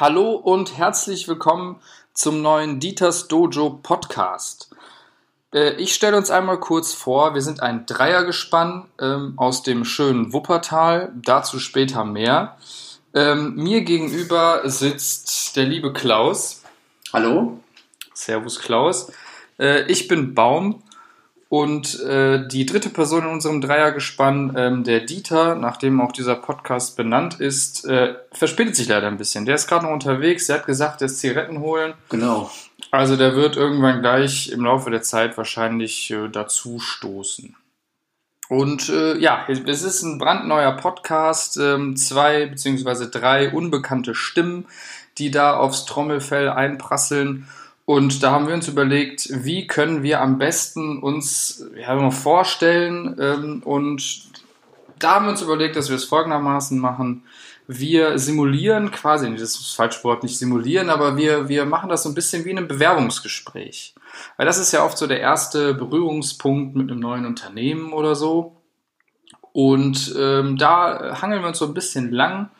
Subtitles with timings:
[0.00, 1.76] Hallo und herzlich willkommen
[2.14, 4.74] zum neuen Dieters Dojo Podcast.
[5.52, 10.32] Äh, ich stelle uns einmal kurz vor, wir sind ein Dreiergespann ähm, aus dem schönen
[10.32, 12.56] Wuppertal, dazu später mehr.
[13.14, 16.64] Ähm, mir gegenüber sitzt der liebe Klaus.
[17.12, 17.60] Hallo.
[18.14, 19.12] Servus Klaus.
[19.60, 20.82] Äh, ich bin Baum
[21.54, 26.96] und äh, die dritte Person in unserem Dreiergespann, ähm, der Dieter, nachdem auch dieser Podcast
[26.96, 29.46] benannt ist, äh, verspätet sich leider ein bisschen.
[29.46, 30.48] Der ist gerade noch unterwegs.
[30.48, 31.94] Er hat gesagt, er ist Zigaretten holen.
[32.08, 32.50] Genau.
[32.90, 37.54] Also der wird irgendwann gleich im Laufe der Zeit wahrscheinlich äh, dazu stoßen.
[38.48, 44.66] Und äh, ja, es ist ein brandneuer Podcast, ähm, zwei beziehungsweise drei unbekannte Stimmen,
[45.18, 47.46] die da aufs Trommelfell einprasseln.
[47.86, 53.16] Und da haben wir uns überlegt, wie können wir am besten uns ja, vorstellen.
[53.20, 54.30] Ähm, und
[54.98, 57.24] da haben wir uns überlegt, dass wir es folgendermaßen machen.
[57.66, 62.02] Wir simulieren quasi, das ist das falsche Wort, nicht simulieren, aber wir, wir machen das
[62.02, 63.94] so ein bisschen wie in einem Bewerbungsgespräch.
[64.36, 68.56] Weil das ist ja oft so der erste Berührungspunkt mit einem neuen Unternehmen oder so.
[69.52, 72.50] Und ähm, da hangeln wir uns so ein bisschen lang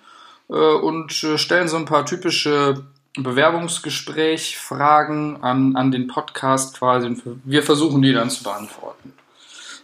[0.48, 7.17] äh, und äh, stellen so ein paar typische Bewerbungsgespräch Fragen an, an den Podcast quasi.
[7.45, 9.12] Wir versuchen die dann zu beantworten.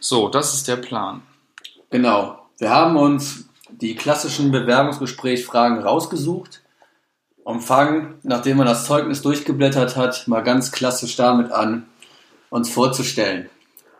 [0.00, 1.22] So, das ist der Plan.
[1.90, 2.38] Genau.
[2.58, 6.62] Wir haben uns die klassischen Bewerbungsgesprächsfragen rausgesucht
[7.44, 11.86] und fangen, nachdem man das Zeugnis durchgeblättert hat, mal ganz klassisch damit an,
[12.50, 13.48] uns vorzustellen.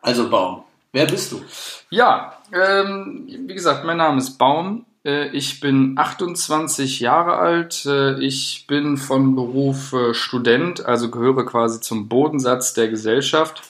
[0.02, 1.42] Also Baum, wer bist du?
[1.90, 4.86] Ja, ähm, wie gesagt, mein Name ist Baum.
[5.04, 7.86] Äh, ich bin 28 Jahre alt.
[7.86, 13.62] Äh, ich bin von Beruf äh, Student, also gehöre quasi zum Bodensatz der Gesellschaft.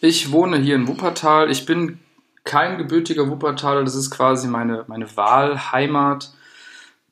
[0.00, 1.50] Ich wohne hier in Wuppertal.
[1.50, 1.98] Ich bin
[2.44, 6.34] kein gebürtiger Wuppertaler, das ist quasi meine, meine Wahlheimat.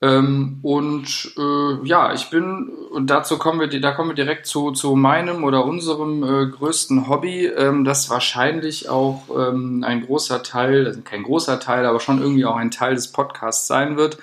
[0.03, 4.73] Ähm, und äh, ja, ich bin, und dazu kommen wir, da kommen wir direkt zu,
[4.73, 10.89] zu meinem oder unserem äh, größten Hobby, ähm, das wahrscheinlich auch ähm, ein großer Teil,
[10.89, 14.19] also kein großer Teil, aber schon irgendwie auch ein Teil des Podcasts sein wird.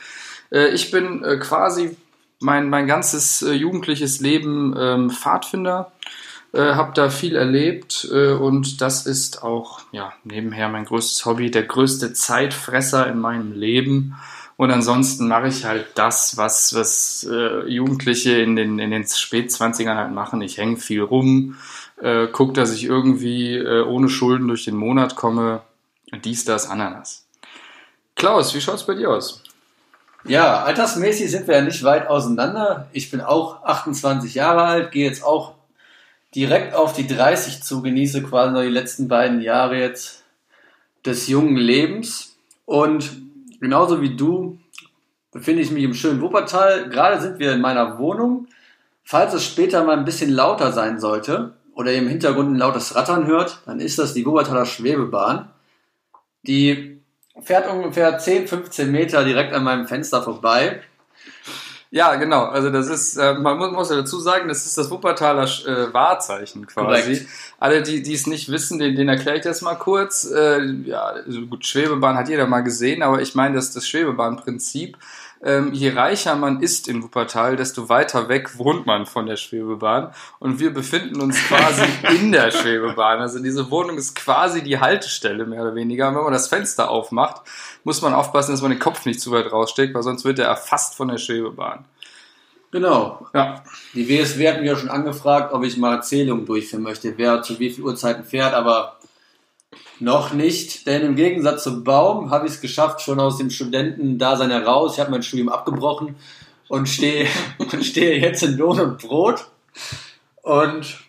[0.51, 1.95] Äh, ich bin äh, quasi
[2.41, 5.93] mein, mein ganzes äh, jugendliches Leben ähm, Pfadfinder,
[6.51, 11.63] äh, habe da viel erlebt und das ist auch ja, nebenher mein größtes Hobby, der
[11.63, 14.15] größte Zeitfresser in meinem Leben.
[14.59, 19.97] Und ansonsten mache ich halt das, was, was äh, Jugendliche in den, in den Spätzwanzigern
[19.97, 20.41] halt machen.
[20.41, 21.55] Ich hänge viel rum,
[22.01, 25.61] äh, gucke, dass ich irgendwie äh, ohne Schulden durch den Monat komme.
[26.25, 27.25] Dies, das, Ananas.
[28.17, 29.43] Klaus, wie schaut's bei dir aus?
[30.25, 32.89] Ja, altersmäßig sind wir ja nicht weit auseinander.
[32.91, 35.53] Ich bin auch 28 Jahre alt, gehe jetzt auch
[36.35, 40.25] direkt auf die 30 zu, genieße quasi noch die letzten beiden Jahre jetzt
[41.05, 42.35] des jungen Lebens.
[42.65, 43.28] Und
[43.59, 44.59] genauso wie du
[45.31, 46.89] befinde ich mich im schönen Wuppertal.
[46.89, 48.47] Gerade sind wir in meiner Wohnung.
[49.03, 52.95] Falls es später mal ein bisschen lauter sein sollte oder ihr im Hintergrund ein lautes
[52.95, 55.49] Rattern hört, dann ist das die Wuppertaler Schwebebahn.
[56.43, 57.01] Die
[57.41, 60.81] fährt ungefähr 10, 15 Meter direkt an meinem Fenster vorbei.
[61.91, 62.45] Ja, genau.
[62.45, 66.67] Also das ist, äh, man muss, ja dazu sagen, das ist das Wuppertaler äh, Wahrzeichen
[66.67, 67.01] quasi.
[67.01, 67.27] Korrekt.
[67.59, 70.25] Alle, die die es nicht wissen, den, den erkläre ich das mal kurz.
[70.25, 74.97] Äh, ja, also gut, Schwebebahn hat jeder mal gesehen, aber ich meine, dass das Schwebebahnprinzip
[75.41, 80.13] ähm, je reicher man ist in Wuppertal, desto weiter weg wohnt man von der Schwebebahn.
[80.39, 81.83] Und wir befinden uns quasi
[82.15, 83.19] in der Schwebebahn.
[83.19, 86.09] Also diese Wohnung ist quasi die Haltestelle, mehr oder weniger.
[86.09, 87.41] Und wenn man das Fenster aufmacht,
[87.83, 90.47] muss man aufpassen, dass man den Kopf nicht zu weit raussteckt, weil sonst wird er
[90.47, 91.85] erfasst von der Schwebebahn.
[92.71, 93.25] Genau.
[93.33, 93.63] Ja.
[93.93, 97.57] Die WSW hat mich ja schon angefragt, ob ich mal Zählungen durchführen möchte, wer zu
[97.59, 98.99] wie viel Uhrzeiten fährt, aber
[99.99, 104.49] noch nicht, denn im Gegensatz zum Baum habe ich es geschafft, schon aus dem Studentendasein
[104.49, 104.93] heraus.
[104.93, 106.15] Ich habe mein Studium abgebrochen
[106.67, 109.47] und stehe, und stehe jetzt in Lohn und Brot.
[110.41, 110.99] Und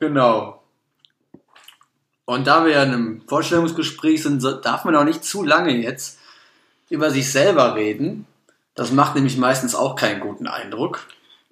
[0.00, 0.62] genau.
[2.26, 6.18] Und da wir ja in einem Vorstellungsgespräch sind, darf man auch nicht zu lange jetzt
[6.90, 8.26] über sich selber reden.
[8.74, 11.06] Das macht nämlich meistens auch keinen guten Eindruck.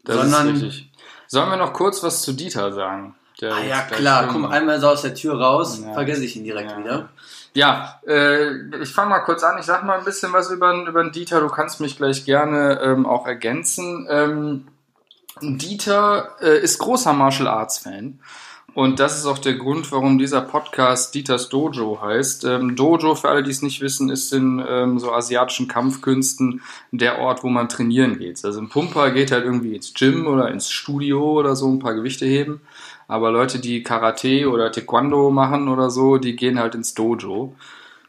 [0.05, 0.91] Das sondern, ist richtig.
[1.29, 3.15] Sollen wir noch kurz was zu Dieter sagen?
[3.43, 5.93] Ah ja, klar, komm einmal so aus der Tür raus, ja.
[5.93, 6.79] vergesse ich ihn direkt ja.
[6.79, 7.09] wieder.
[7.55, 9.59] Ja, äh, ich fange mal kurz an.
[9.59, 11.41] Ich sag mal ein bisschen was über, über den Dieter.
[11.41, 14.09] Du kannst mich gleich gerne ähm, auch ergänzen.
[14.11, 14.67] Ähm,
[15.41, 18.19] Dieter äh, ist großer Martial Arts Fan.
[18.75, 22.45] Und das ist auch der Grund, warum dieser Podcast Dieters Dojo heißt.
[22.45, 26.61] Ähm, Dojo, für alle, die es nicht wissen, ist in ähm, so asiatischen Kampfkünsten
[26.91, 28.45] der Ort, wo man trainieren geht.
[28.45, 31.95] Also ein Pumper geht halt irgendwie ins Gym oder ins Studio oder so ein paar
[31.95, 32.63] Gewichte heben.
[33.07, 37.55] Aber Leute, die Karate oder Taekwondo machen oder so, die gehen halt ins Dojo.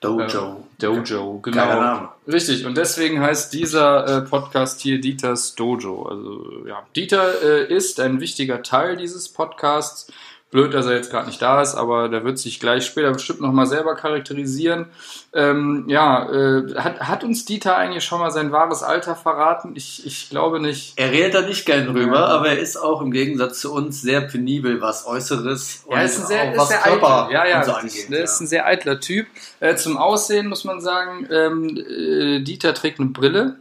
[0.02, 0.24] Dojo.
[0.24, 1.58] Äh, Dojo, genau.
[1.58, 2.10] Geiler Name.
[2.28, 6.04] Richtig, und deswegen heißt dieser äh, Podcast hier Dieters Dojo.
[6.04, 10.12] Also ja, Dieter äh, ist ein wichtiger Teil dieses Podcasts.
[10.56, 13.42] Blöd, dass er jetzt gerade nicht da ist, aber der wird sich gleich später bestimmt
[13.42, 14.86] nochmal selber charakterisieren.
[15.34, 19.74] Ähm, ja, äh, hat, hat uns Dieter eigentlich schon mal sein wahres Alter verraten?
[19.76, 20.94] Ich, ich glaube nicht.
[20.96, 22.26] Er redet da nicht gern drüber, Ja.
[22.28, 26.28] aber er ist auch im Gegensatz zu uns sehr penibel, was Äußeres Ja, ist ein
[26.28, 27.34] sehr, auch was sehr Körper eitel.
[27.34, 28.10] Ja, ja, und so angeht.
[28.10, 29.28] Der ist ein sehr eitler Typ.
[29.60, 33.58] Äh, zum Aussehen muss man sagen, ähm, äh, Dieter trägt eine Brille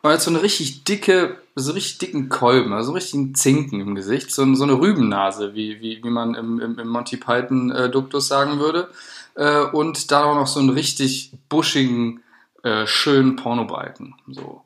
[0.00, 3.94] und hat so eine richtig dicke, so richtig dicken Kolben, also so richtigen Zinken im
[3.94, 7.90] Gesicht, so, so eine Rübennase, wie, wie, wie man im, im, im Monty Python äh,
[8.18, 8.88] sagen würde.
[9.36, 12.22] Äh, und da auch noch so einen richtig buschigen,
[12.62, 14.14] äh, schönen Pornobalken.
[14.28, 14.62] So.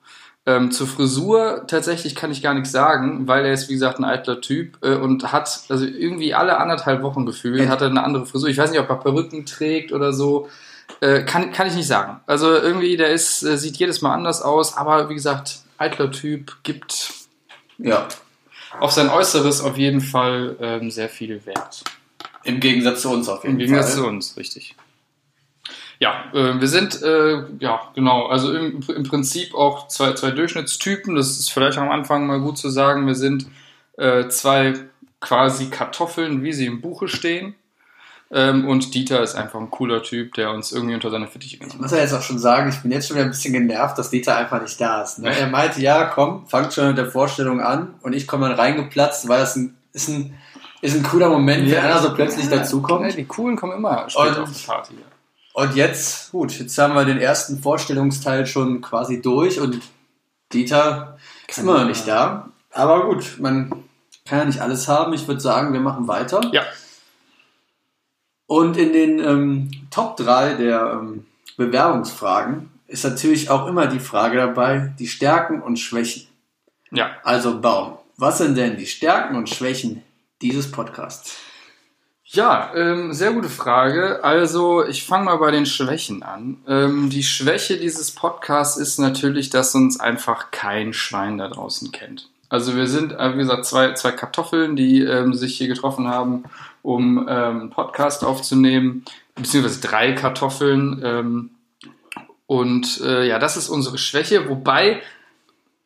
[0.47, 4.05] Ähm, zur Frisur tatsächlich kann ich gar nichts sagen, weil er ist, wie gesagt, ein
[4.05, 8.25] eitler Typ äh, und hat, also irgendwie alle anderthalb Wochen gefühlt, hat er eine andere
[8.25, 8.49] Frisur.
[8.49, 10.49] Ich weiß nicht, ob er Perücken trägt oder so.
[11.01, 12.21] Äh, kann, kann ich nicht sagen.
[12.27, 16.57] Also irgendwie, der ist, äh, sieht jedes Mal anders aus, aber wie gesagt, eitler Typ
[16.63, 17.13] gibt
[17.79, 18.09] Ja,
[18.81, 21.85] auf sein Äußeres auf jeden Fall ähm, sehr viel Wert.
[22.45, 24.03] im Gegensatz zu uns auf jeden Im Gegensatz Fall.
[24.03, 24.75] zu uns, richtig.
[26.01, 31.17] Ja, äh, wir sind, äh, ja, genau, also im, im Prinzip auch zwei, zwei Durchschnittstypen.
[31.17, 33.07] Das ist vielleicht am Anfang mal gut zu sagen.
[33.07, 33.47] Wir sind
[33.97, 34.75] äh, zwei
[35.21, 37.57] quasi Kartoffeln, wie sie im Buche stehen.
[38.31, 41.61] Ähm, und Dieter ist einfach ein cooler Typ, der uns irgendwie unter seine Fittiche Ich
[41.61, 43.97] genommen muss ja jetzt auch schon sagen, ich bin jetzt schon wieder ein bisschen genervt,
[43.97, 45.19] dass Dieter einfach nicht da ist.
[45.19, 45.29] Ne?
[45.31, 45.37] Ja.
[45.37, 49.29] Er meinte, ja, komm, fangt schon mit der Vorstellung an und ich komme dann reingeplatzt,
[49.29, 50.35] weil das ein, ist, ein,
[50.83, 53.17] ist ein cooler Moment, wenn einer so plötzlich Ja, dazukommt.
[53.17, 54.95] Die Coolen kommen immer später Und- auf die Party.
[55.55, 59.81] Und jetzt, gut, jetzt haben wir den ersten Vorstellungsteil schon quasi durch und
[60.53, 62.51] Dieter ist immer noch nicht da.
[62.73, 63.71] Aber gut, man
[64.25, 65.15] kann ja nicht alles haben.
[65.15, 66.41] Ich würde sagen, wir machen weiter.
[66.53, 66.63] Ja.
[68.49, 71.27] Und in den ähm, Top 3 der ähm,
[71.59, 76.27] Bewerbungsfragen ist natürlich auch immer die Frage dabei, die Stärken und Schwächen.
[76.91, 80.03] Ja, Also Baum, was sind denn die Stärken und Schwächen
[80.41, 81.37] dieses Podcasts?
[82.25, 84.25] Ja, ähm, sehr gute Frage.
[84.25, 86.57] Also, ich fange mal bei den Schwächen an.
[86.67, 92.31] Ähm, die Schwäche dieses Podcasts ist natürlich, dass uns einfach kein Schwein da draußen kennt.
[92.51, 96.45] Also wir sind, äh, wie gesagt, zwei, zwei Kartoffeln, die ähm, sich hier getroffen haben,
[96.89, 99.05] um ähm, einen Podcast aufzunehmen,
[99.35, 101.03] beziehungsweise drei Kartoffeln.
[101.05, 101.51] Ähm,
[102.47, 105.03] und äh, ja, das ist unsere Schwäche, wobei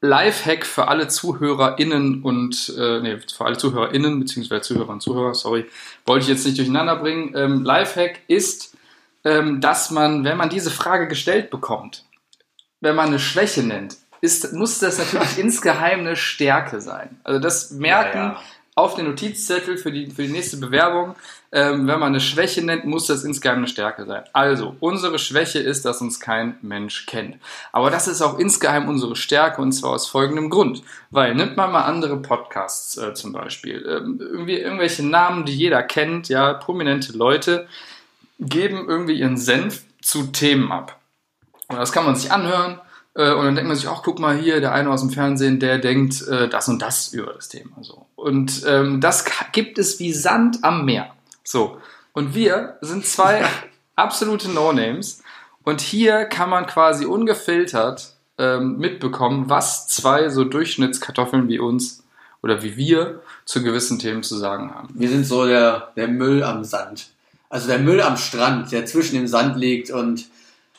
[0.01, 5.67] Lifehack für alle ZuhörerInnen und, äh, nee, für alle ZuhörerInnen, beziehungsweise Zuhörer und Zuhörer, sorry,
[6.07, 7.33] wollte ich jetzt nicht durcheinander bringen.
[7.35, 8.77] Ähm, Lifehack ist,
[9.25, 12.05] ähm, dass man, wenn man diese Frage gestellt bekommt,
[12.81, 17.19] wenn man eine Schwäche nennt, ist, muss das natürlich insgeheim eine Stärke sein.
[17.25, 18.43] Also das merken Ja, ja.
[18.75, 21.15] Auf den Notizzettel für die, für die nächste Bewerbung.
[21.55, 24.23] Ähm, wenn man eine Schwäche nennt, muss das insgeheim eine Stärke sein.
[24.33, 27.37] Also, unsere Schwäche ist, dass uns kein Mensch kennt.
[27.73, 30.83] Aber das ist auch insgeheim unsere Stärke und zwar aus folgendem Grund.
[31.11, 35.83] Weil, nimmt man mal andere Podcasts äh, zum Beispiel, ähm, irgendwie irgendwelche Namen, die jeder
[35.83, 37.69] kennt, ja, prominente Leute,
[38.39, 40.99] geben irgendwie ihren Senf zu Themen ab.
[41.69, 42.81] Und das kann man sich anhören.
[43.15, 45.61] Äh, und dann denkt man sich, ach, guck mal hier, der eine aus dem Fernsehen,
[45.61, 47.77] der denkt äh, das und das über das Thema.
[47.83, 48.07] So.
[48.23, 51.11] Und ähm, das gibt es wie Sand am Meer.
[51.43, 51.79] So.
[52.13, 53.45] Und wir sind zwei
[53.97, 55.25] absolute No-Names.
[55.65, 62.05] Und hier kann man quasi ungefiltert ähm, mitbekommen, was zwei so Durchschnittskartoffeln wie uns
[62.45, 64.91] oder wie wir zu gewissen Themen zu sagen haben.
[64.95, 67.09] Wir sind so der, der Müll am Sand.
[67.49, 70.27] Also der Müll am Strand, der zwischen dem Sand liegt und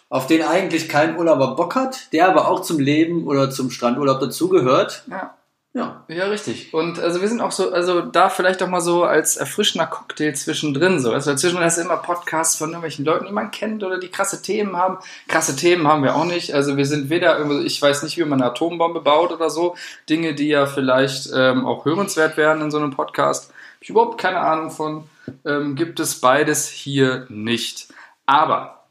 [0.08, 4.22] auf den eigentlich kein Urlauber Bock hat, der aber auch zum Leben oder zum Strandurlaub
[4.22, 5.04] dazugehört.
[5.08, 5.34] Ja.
[5.76, 6.06] Ja.
[6.08, 6.72] Ja, richtig.
[6.72, 10.34] Und also wir sind auch so, also da vielleicht auch mal so als erfrischender Cocktail
[10.34, 11.12] zwischendrin so.
[11.12, 14.44] Also dazwischen hast du immer Podcasts von irgendwelchen Leuten, die man kennt oder die krasse
[14.44, 15.00] Themen haben.
[15.28, 16.54] Krasse Themen haben wir auch nicht.
[16.54, 19.76] Also wir sind weder ich weiß nicht, wie man eine Atombombe baut oder so.
[20.08, 23.52] Dinge, die ja vielleicht ähm, auch hörenswert wären in so einem Podcast.
[23.82, 25.10] Ich überhaupt keine Ahnung von.
[25.44, 27.88] Ähm, gibt es beides hier nicht.
[28.28, 28.84] Aber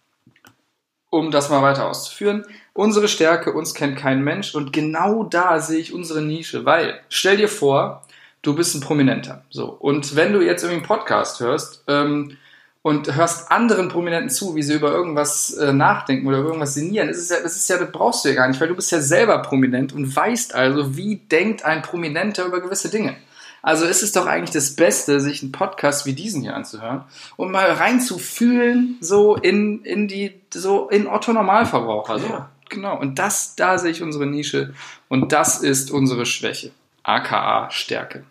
[1.11, 2.45] um das mal weiter auszuführen.
[2.75, 7.37] Unsere Stärke, uns kennt kein Mensch und genau da sehe ich unsere Nische, weil stell
[7.37, 8.02] dir vor,
[8.41, 9.45] du bist ein Prominenter.
[9.50, 9.67] So.
[9.67, 12.37] Und wenn du jetzt irgendwie einen Podcast hörst ähm,
[12.83, 17.09] und hörst anderen Prominenten zu, wie sie über irgendwas äh, nachdenken oder über irgendwas sinnieren,
[17.09, 18.91] das ist, ja, das ist ja, das brauchst du ja gar nicht, weil du bist
[18.91, 23.17] ja selber prominent und weißt also, wie denkt ein Prominenter über gewisse Dinge.
[23.64, 27.05] Also ist es doch eigentlich das Beste, sich einen Podcast wie diesen hier anzuhören
[27.37, 32.19] und mal reinzufühlen, so in, in die, so in Otto Normalverbraucher.
[32.19, 32.26] So.
[32.26, 32.50] Ja.
[32.73, 32.99] Genau.
[32.99, 34.73] Und das, da sehe ich unsere Nische
[35.09, 36.71] und das ist unsere Schwäche.
[37.02, 38.25] AKA Stärke.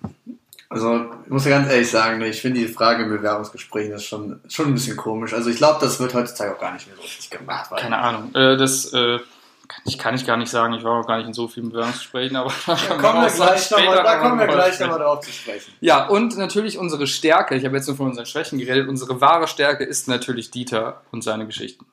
[0.68, 4.40] Also, ich muss ja ganz ehrlich sagen, ich finde die Frage im Bewerbungsgespräch ist schon,
[4.48, 5.34] schon ein bisschen komisch.
[5.34, 7.70] Also, ich glaube, das wird heutzutage auch gar nicht mehr so richtig gemacht.
[7.78, 8.34] Keine Ahnung.
[8.34, 9.20] Äh, das äh,
[9.68, 10.74] kann, ich, kann ich gar nicht sagen.
[10.74, 14.04] Ich war auch gar nicht in so vielen Bewerbungsgesprächen, aber da kommen wir gleich nochmal
[14.04, 15.74] da kommen wir gleich noch mal drauf zu sprechen.
[15.82, 19.48] Ja, und natürlich unsere Stärke, ich habe jetzt nur von unseren Schwächen geredet, unsere wahre
[19.48, 21.86] Stärke ist natürlich Dieter und seine Geschichten.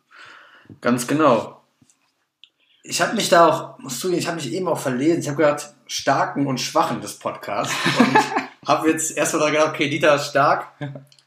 [0.80, 1.57] Ganz genau.
[2.88, 5.20] Ich habe mich da auch, musst du, ich habe mich eben auch verlesen.
[5.20, 7.74] Ich habe gehört, starken und schwachen des Podcasts.
[7.98, 8.16] Und
[8.66, 10.68] habe jetzt erstmal da gedacht, okay, Dieter ist stark,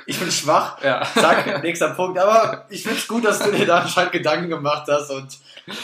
[0.08, 0.84] ich bin schwach.
[0.84, 1.04] Ja.
[1.14, 2.18] Zack, nächster Punkt.
[2.18, 5.28] Aber ich finde es gut, dass du dir da anscheinend Gedanken gemacht hast und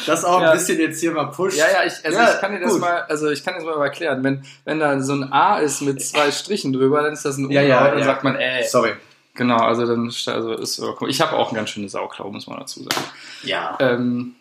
[0.07, 0.49] das auch Ja.
[0.49, 1.57] ein bisschen jetzt hier mal pusht.
[1.57, 2.81] Ja, ja, ich, also Ja, ich kann dir das gut.
[2.81, 4.23] mal, also ich kann das mal erklären.
[4.23, 7.45] Wenn, wenn da so ein A ist mit zwei Strichen drüber, dann ist das ein
[7.45, 8.63] U, Ja, ja, dann sagt man äh.
[8.63, 8.93] Sorry.
[9.35, 12.81] Genau, also dann also ist ich habe auch ein ganz schönes Sauklau, muss man dazu
[12.81, 13.05] sagen.
[13.43, 13.77] Ja.
[13.79, 14.33] Ähm,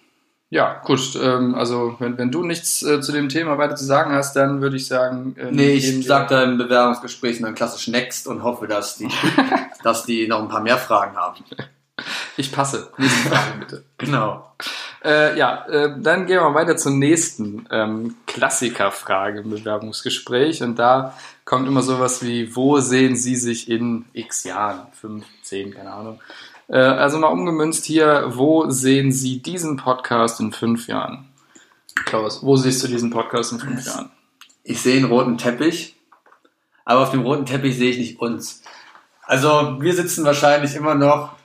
[0.48, 1.18] ja, gut.
[1.20, 4.60] Ähm, also wenn, wenn du nichts äh, zu dem Thema weiter zu sagen hast, dann
[4.60, 5.34] würde ich sagen.
[5.38, 9.08] äh, Nee, ich sag da im Bewerbungsgespräch dann klassisch Next und hoffe, dass die,
[9.82, 11.44] dass die noch ein paar mehr Fragen haben.
[12.36, 12.90] Ich passe.
[12.98, 13.84] Nächste Frage bitte.
[13.98, 14.52] Genau.
[15.04, 20.62] Äh, ja, äh, dann gehen wir weiter zur nächsten ähm, Klassikerfrage im Bewerbungsgespräch.
[20.62, 24.86] Und da kommt immer sowas wie, wo sehen Sie sich in x Jahren?
[24.92, 26.20] Fünf, zehn, keine Ahnung.
[26.68, 31.28] Äh, also mal umgemünzt hier, wo sehen Sie diesen Podcast in fünf Jahren?
[32.04, 34.10] Klaus, wo siehst du diesen Podcast in fünf Jahren?
[34.62, 35.96] Ich sehe einen roten Teppich,
[36.84, 38.62] aber auf dem roten Teppich sehe ich nicht uns.
[39.22, 41.36] Also wir sitzen wahrscheinlich immer noch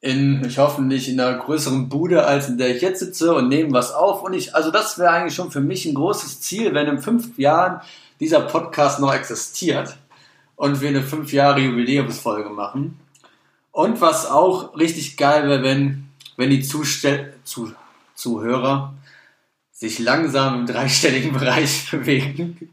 [0.00, 3.48] in, ich hoffe nicht in einer größeren Bude, als in der ich jetzt sitze und
[3.48, 4.22] nehmen was auf.
[4.22, 7.38] Und ich, also das wäre eigentlich schon für mich ein großes Ziel, wenn in fünf
[7.38, 7.80] Jahren
[8.18, 9.96] dieser Podcast noch existiert
[10.56, 12.98] und wir eine fünf Jahre Jubiläumsfolge machen.
[13.72, 17.72] Und was auch richtig geil wäre, wenn, wenn die Zustell zu
[18.14, 18.94] Zuhörer
[19.72, 22.70] sich langsam im dreistelligen Bereich bewegen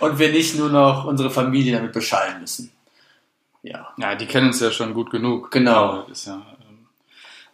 [0.00, 2.70] und wir nicht nur noch unsere Familie damit beschallen müssen.
[3.62, 3.88] Ja.
[3.96, 5.50] Ja, die kennen uns ja schon gut genug.
[5.50, 6.02] Genau.
[6.02, 6.86] Ist ja, ähm,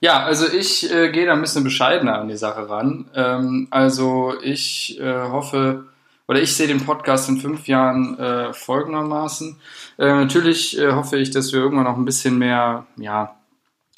[0.01, 3.09] ja, also ich äh, gehe da ein bisschen bescheidener an die Sache ran.
[3.15, 5.87] Ähm, also ich äh, hoffe,
[6.31, 9.57] oder ich sehe den Podcast in fünf Jahren äh, folgendermaßen.
[9.99, 13.35] Äh, natürlich äh, hoffe ich, dass wir irgendwann noch ein bisschen mehr, ja,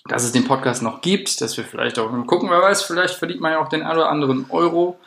[0.06, 3.42] dass es den Podcast noch gibt, dass wir vielleicht auch gucken, wer weiß, vielleicht verdient
[3.42, 4.98] man ja auch den einen oder anderen Euro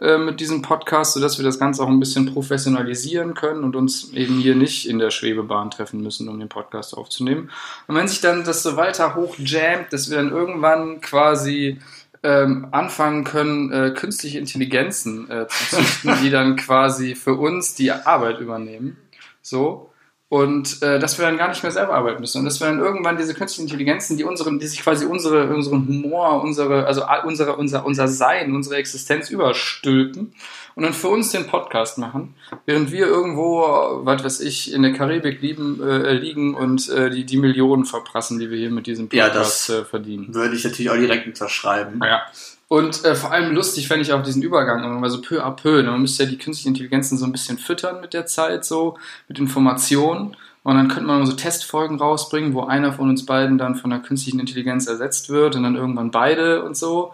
[0.00, 4.12] äh, mit diesem Podcast, sodass wir das Ganze auch ein bisschen professionalisieren können und uns
[4.12, 7.52] eben hier nicht in der Schwebebahn treffen müssen, um den Podcast aufzunehmen.
[7.86, 11.78] Und wenn sich dann das so weiter hochjammt, dass wir dann irgendwann quasi
[12.24, 17.92] ähm, anfangen können, äh, künstliche Intelligenzen äh, zu züchten, die dann quasi für uns die
[17.92, 18.96] Arbeit übernehmen.
[19.42, 19.90] So.
[20.34, 22.38] Und äh, dass wir dann gar nicht mehr selber arbeiten müssen.
[22.38, 25.86] Und dass wir dann irgendwann diese künstlichen Intelligenzen, die unseren, die sich quasi unsere, unseren
[25.86, 30.34] Humor, unsere, also unsere, unser, unser Sein, unsere Existenz überstülpen
[30.74, 32.34] und dann für uns den Podcast machen,
[32.66, 33.60] während wir irgendwo,
[34.04, 38.40] was weiß ich, in der Karibik lieben, äh, liegen und äh, die, die Millionen verprassen,
[38.40, 40.34] die wir hier mit diesem Ja, Podcast das- äh, verdienen.
[40.34, 42.00] Würde ich natürlich auch direkt unterschreiben.
[42.02, 42.22] Ja.
[42.68, 45.82] Und äh, vor allem lustig fände ich auch diesen Übergang, immer so peu à peu.
[45.82, 45.90] Ne?
[45.90, 48.96] Man müsste ja die künstlichen Intelligenzen so ein bisschen füttern mit der Zeit, so
[49.28, 50.36] mit Informationen.
[50.62, 53.98] Und dann könnte man so Testfolgen rausbringen, wo einer von uns beiden dann von der
[54.00, 57.12] künstlichen Intelligenz ersetzt wird und dann irgendwann beide und so.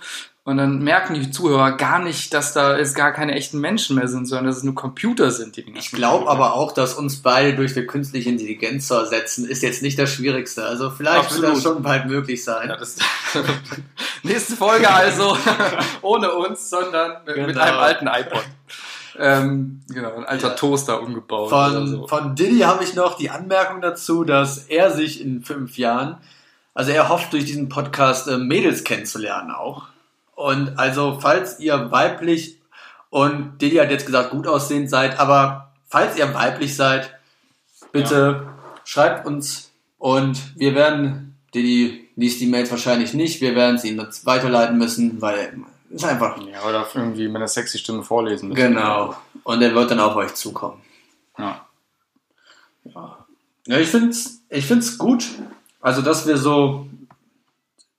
[0.51, 4.09] Und dann merken die Zuhörer gar nicht, dass da jetzt gar keine echten Menschen mehr
[4.09, 7.55] sind, sondern dass es nur Computer sind, die Ich glaube aber auch, dass uns beide
[7.55, 10.65] durch eine künstliche Intelligenz zu ersetzen, ist jetzt nicht das Schwierigste.
[10.65, 11.57] Also vielleicht wird Absolut.
[11.57, 12.69] das schon bald möglich sein.
[12.69, 12.79] Ja,
[14.25, 15.37] Nächste Folge also
[16.03, 17.61] ohne uns, sondern mit Genau.
[17.61, 18.43] einem alten iPod.
[19.21, 20.55] Ähm, genau, ein alter Ja.
[20.55, 21.51] Toaster umgebaut.
[21.51, 22.07] Von, so.
[22.09, 26.17] von Diddy habe ich noch die Anmerkung dazu, dass er sich in fünf Jahren,
[26.75, 29.85] also er hofft durch diesen Podcast äh, Mädels kennenzulernen auch.
[30.41, 32.59] Und also falls ihr weiblich
[33.11, 37.15] und Diddy hat jetzt gesagt gut aussehend seid, aber falls ihr weiblich seid,
[37.93, 38.49] bitte
[38.85, 43.99] schreibt uns und wir werden, Diddy liest die Mails wahrscheinlich nicht, wir werden sie ihm
[44.25, 48.69] weiterleiten müssen, weil ist einfach ja, oder irgendwie mit einer sexy Stimme vorlesen müssen.
[48.69, 49.15] genau.
[49.45, 50.81] Und er wird dann auf euch zukommen.
[51.37, 51.67] Ja.
[53.67, 55.27] Ja, ich finde es ich find's gut.
[55.83, 56.89] Also, dass wir so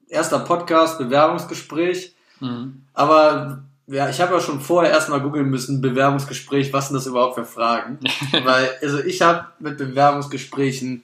[0.09, 2.81] erster Podcast, Bewerbungsgespräch, Mhm.
[2.93, 7.35] aber ja, ich habe ja schon vorher erstmal googeln müssen, Bewerbungsgespräch, was sind das überhaupt
[7.35, 7.99] für Fragen?
[8.43, 11.03] Weil, also ich habe mit Bewerbungsgesprächen,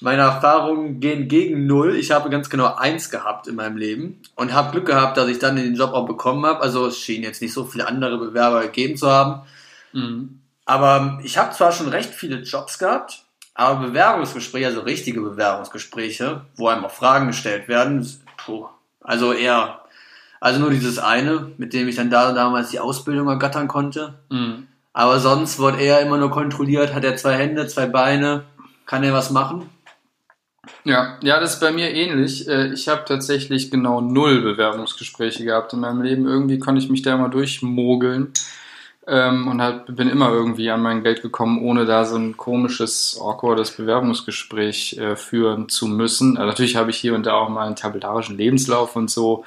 [0.00, 1.94] meine Erfahrungen gehen gegen null.
[1.94, 5.38] Ich habe ganz genau eins gehabt in meinem Leben und habe Glück gehabt, dass ich
[5.38, 6.60] dann den Job auch bekommen habe.
[6.60, 9.42] Also es schien jetzt nicht so viele andere Bewerber gegeben zu haben.
[9.92, 10.40] Mhm.
[10.64, 13.24] Aber ich habe zwar schon recht viele Jobs gehabt,
[13.54, 18.66] aber Bewerbungsgespräche, also richtige Bewerbungsgespräche, wo einem auch Fragen gestellt werden, puh,
[19.00, 19.81] also eher,
[20.42, 24.14] also nur dieses eine, mit dem ich dann da damals die Ausbildung ergattern konnte.
[24.28, 24.66] Mhm.
[24.92, 28.42] Aber sonst wurde er immer nur kontrolliert, hat er zwei Hände, zwei Beine,
[28.84, 29.70] kann er was machen?
[30.82, 32.48] Ja, ja, das ist bei mir ähnlich.
[32.48, 36.26] Äh, ich habe tatsächlich genau null Bewerbungsgespräche gehabt in meinem Leben.
[36.26, 38.32] Irgendwie konnte ich mich da immer durchmogeln
[39.06, 43.16] ähm, und halt bin immer irgendwie an mein Geld gekommen, ohne da so ein komisches,
[43.20, 46.36] awkwardes Bewerbungsgespräch äh, führen zu müssen.
[46.36, 49.44] Also natürlich habe ich hier und da auch mal einen tabellarischen Lebenslauf und so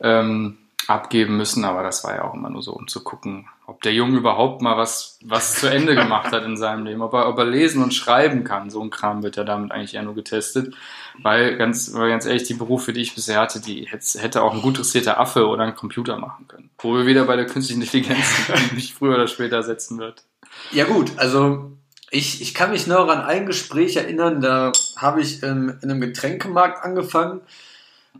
[0.00, 3.80] ähm, abgeben müssen, aber das war ja auch immer nur so, um zu gucken, ob
[3.82, 7.28] der Junge überhaupt mal was, was zu Ende gemacht hat in seinem Leben, ob er,
[7.28, 8.70] ob er lesen und schreiben kann.
[8.70, 10.74] So ein Kram wird ja damit eigentlich eher nur getestet.
[11.22, 14.62] Weil ganz, weil ganz ehrlich, die Berufe, die ich bisher hatte, die hätte auch ein
[14.62, 16.70] gut interessierter Affe oder ein Computer machen können.
[16.78, 20.24] Wo wir wieder bei der künstlichen Intelligenz sind, die mich früher oder später setzen wird.
[20.72, 21.72] Ja gut, also
[22.10, 26.00] ich, ich kann mich noch an ein Gespräch erinnern, da habe ich in, in einem
[26.00, 27.40] Getränkemarkt angefangen.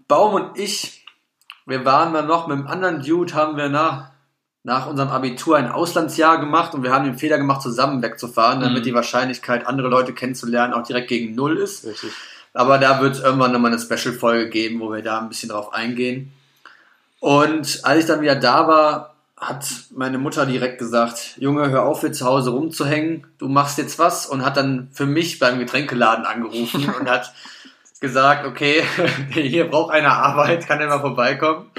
[0.08, 1.03] Baum und ich,
[1.66, 4.14] wir waren dann noch mit einem anderen Dude, haben wir nach
[4.66, 8.80] nach unserem Abitur ein Auslandsjahr gemacht und wir haben den Fehler gemacht, zusammen wegzufahren, damit
[8.80, 8.84] mhm.
[8.84, 11.84] die Wahrscheinlichkeit, andere Leute kennenzulernen, auch direkt gegen Null ist.
[11.84, 12.12] Richtig.
[12.54, 15.74] Aber da wird es irgendwann nochmal eine Special-Folge geben, wo wir da ein bisschen drauf
[15.74, 16.32] eingehen.
[17.20, 22.00] Und als ich dann wieder da war, hat meine Mutter direkt gesagt, Junge, hör auf,
[22.00, 26.24] hier zu Hause rumzuhängen, du machst jetzt was und hat dann für mich beim Getränkeladen
[26.24, 27.34] angerufen und hat
[28.04, 28.84] gesagt, okay,
[29.30, 31.70] hier braucht einer Arbeit, kann er mal vorbeikommen.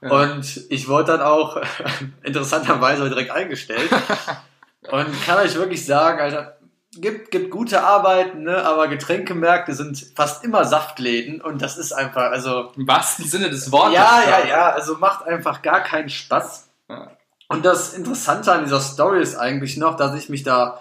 [0.00, 1.60] Und ich wurde dann auch
[2.22, 3.90] interessanterweise direkt eingestellt.
[4.90, 6.58] und kann euch wirklich sagen, Alter,
[6.96, 8.64] gibt, gibt gute Arbeiten, ne?
[8.64, 12.72] aber Getränkemärkte sind fast immer Saftläden und das ist einfach, also.
[12.76, 13.94] Im wahrsten Sinne des Wortes.
[13.94, 16.68] Ja, ja, ja, also macht einfach gar keinen Spaß.
[16.88, 17.12] Ja.
[17.48, 20.80] Und das Interessante an dieser Story ist eigentlich noch, dass ich mich da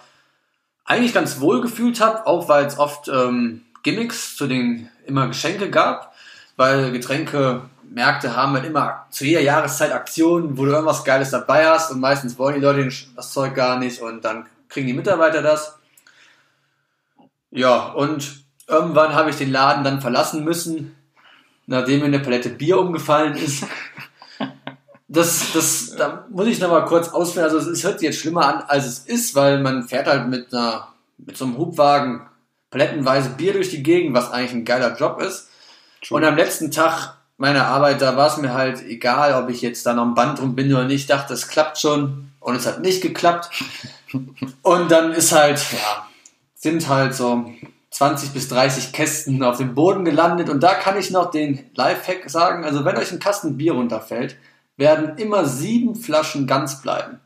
[0.84, 5.70] eigentlich ganz wohl gefühlt habe, auch weil es oft ähm, Gimmicks zu den immer Geschenke
[5.70, 6.14] gab,
[6.56, 11.68] weil Getränke Märkte haben halt immer zu jeder Jahreszeit Aktionen, wo du irgendwas Geiles dabei
[11.68, 15.42] hast und meistens wollen die Leute das Zeug gar nicht und dann kriegen die Mitarbeiter
[15.42, 15.78] das.
[17.52, 20.96] Ja, und irgendwann habe ich den Laden dann verlassen müssen,
[21.68, 23.66] nachdem mir eine Palette Bier umgefallen ist.
[25.10, 27.44] Das, das, da muss ich nochmal kurz ausführen.
[27.44, 30.54] Also es hört sich jetzt schlimmer an, als es ist, weil man fährt halt mit
[30.54, 32.22] einer, mit so einem Hubwagen
[32.72, 35.50] palettenweise Bier durch die Gegend, was eigentlich ein geiler Job ist.
[36.02, 36.18] True.
[36.18, 39.86] Und am letzten Tag meiner Arbeit, da war es mir halt egal, ob ich jetzt
[39.86, 41.02] da noch ein Band drum bin oder nicht.
[41.02, 42.32] Ich dachte, das klappt schon.
[42.40, 43.50] Und es hat nicht geklappt.
[44.62, 46.08] Und dann ist halt, ja,
[46.56, 47.52] sind halt so
[47.92, 50.50] 20 bis 30 Kästen auf dem Boden gelandet.
[50.50, 52.64] Und da kann ich noch den Lifehack sagen.
[52.64, 54.38] Also wenn euch ein Kasten Bier runterfällt,
[54.78, 57.20] werden immer sieben Flaschen ganz bleiben.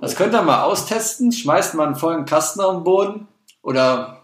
[0.00, 1.32] Das könnt ihr mal austesten.
[1.32, 3.28] Schmeißt mal einen vollen Kasten auf den Boden
[3.62, 4.21] oder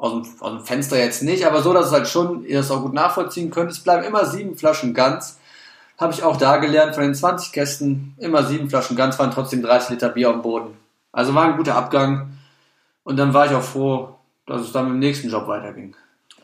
[0.00, 2.70] aus dem, aus dem Fenster jetzt nicht, aber so, dass es halt schon, ihr das
[2.70, 3.70] auch gut nachvollziehen könnt.
[3.70, 5.38] Es bleiben immer sieben Flaschen ganz.
[5.98, 9.62] Habe ich auch da gelernt, von den 20 Kästen immer sieben Flaschen ganz, waren trotzdem
[9.62, 10.74] 30 Liter Bier dem Boden.
[11.12, 12.38] Also war ein guter Abgang.
[13.04, 15.94] Und dann war ich auch froh, dass es dann mit dem nächsten Job weiterging.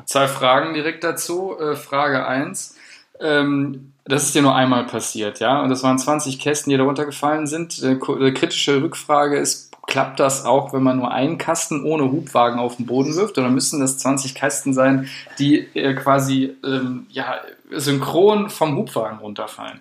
[0.05, 1.57] Zwei Fragen direkt dazu.
[1.59, 2.77] Äh, Frage 1.
[3.21, 5.63] Ähm, das ist dir nur einmal passiert, ja?
[5.63, 7.83] Und das waren 20 Kästen, die da runtergefallen sind.
[7.83, 12.77] Äh, kritische Rückfrage ist, klappt das auch, wenn man nur einen Kasten ohne Hubwagen auf
[12.77, 13.39] den Boden wirft?
[13.39, 19.81] Oder müssen das 20 Kasten sein, die äh, quasi ähm, ja, synchron vom Hubwagen runterfallen?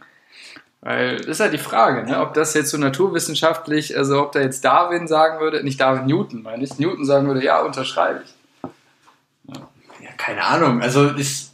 [0.82, 2.22] Weil das ist halt die Frage, ne?
[2.22, 6.44] ob das jetzt so naturwissenschaftlich, also ob da jetzt Darwin sagen würde, nicht Darwin, Newton
[6.44, 8.36] meine ich, Newton sagen würde, ja, unterschreibe ich.
[9.48, 9.62] Ja,
[10.04, 10.84] ja keine Ahnung.
[10.84, 11.48] Also ich,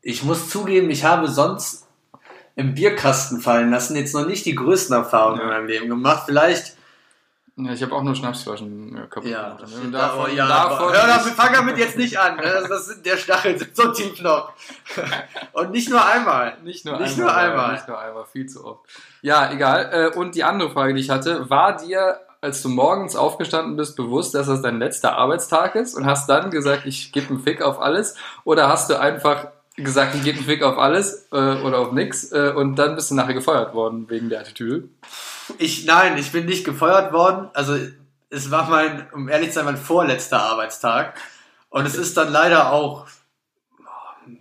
[0.00, 1.88] ich muss zugeben, ich habe sonst
[2.54, 5.44] im Bierkasten fallen lassen jetzt noch nicht die größten Erfahrungen ja.
[5.44, 6.22] in meinem Leben gemacht.
[6.26, 6.77] Vielleicht
[7.58, 9.84] ja, ich habe auch nur Schnapsflaschen kaputt ja, gemacht.
[9.84, 9.90] Ne?
[9.90, 12.36] Davon, ja, davon hör damit, fang damit jetzt nicht an.
[12.36, 12.42] Ne?
[12.42, 14.52] Das, das, der Stachel sitzt so tief noch.
[15.52, 16.56] Und nicht nur einmal.
[16.62, 17.26] Nicht nur nicht einmal.
[17.26, 17.72] Nur einmal.
[17.72, 18.84] Nicht nur einmal, viel zu oft.
[19.22, 19.90] Ja, egal.
[19.92, 23.96] Äh, und die andere Frage, die ich hatte, war dir, als du morgens aufgestanden bist,
[23.96, 27.60] bewusst, dass das dein letzter Arbeitstag ist und hast dann gesagt, ich gebe einen Fick
[27.60, 28.14] auf alles?
[28.44, 29.48] Oder hast du einfach
[29.84, 33.10] gesagt, ich gebe einen Fick auf alles äh, oder auf nix äh, und dann bist
[33.10, 34.88] du nachher gefeuert worden wegen der Attitüde?
[35.58, 37.48] Ich, nein, ich bin nicht gefeuert worden.
[37.54, 37.76] Also
[38.30, 41.18] es war mein, um ehrlich zu sein, mein vorletzter Arbeitstag.
[41.70, 43.06] Und es ist dann leider auch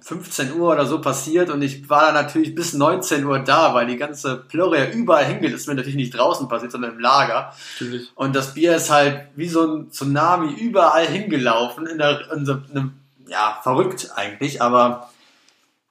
[0.01, 3.87] 15 Uhr oder so passiert und ich war dann natürlich bis 19 Uhr da, weil
[3.87, 5.53] die ganze Plörre ja überall hingeht.
[5.53, 7.53] Das ist mir natürlich nicht draußen passiert, sondern im Lager.
[7.79, 8.11] Natürlich.
[8.15, 12.57] Und das Bier ist halt wie so ein Tsunami überall hingelaufen, in der, in so
[12.71, 12.93] einem,
[13.27, 15.09] ja, verrückt eigentlich, aber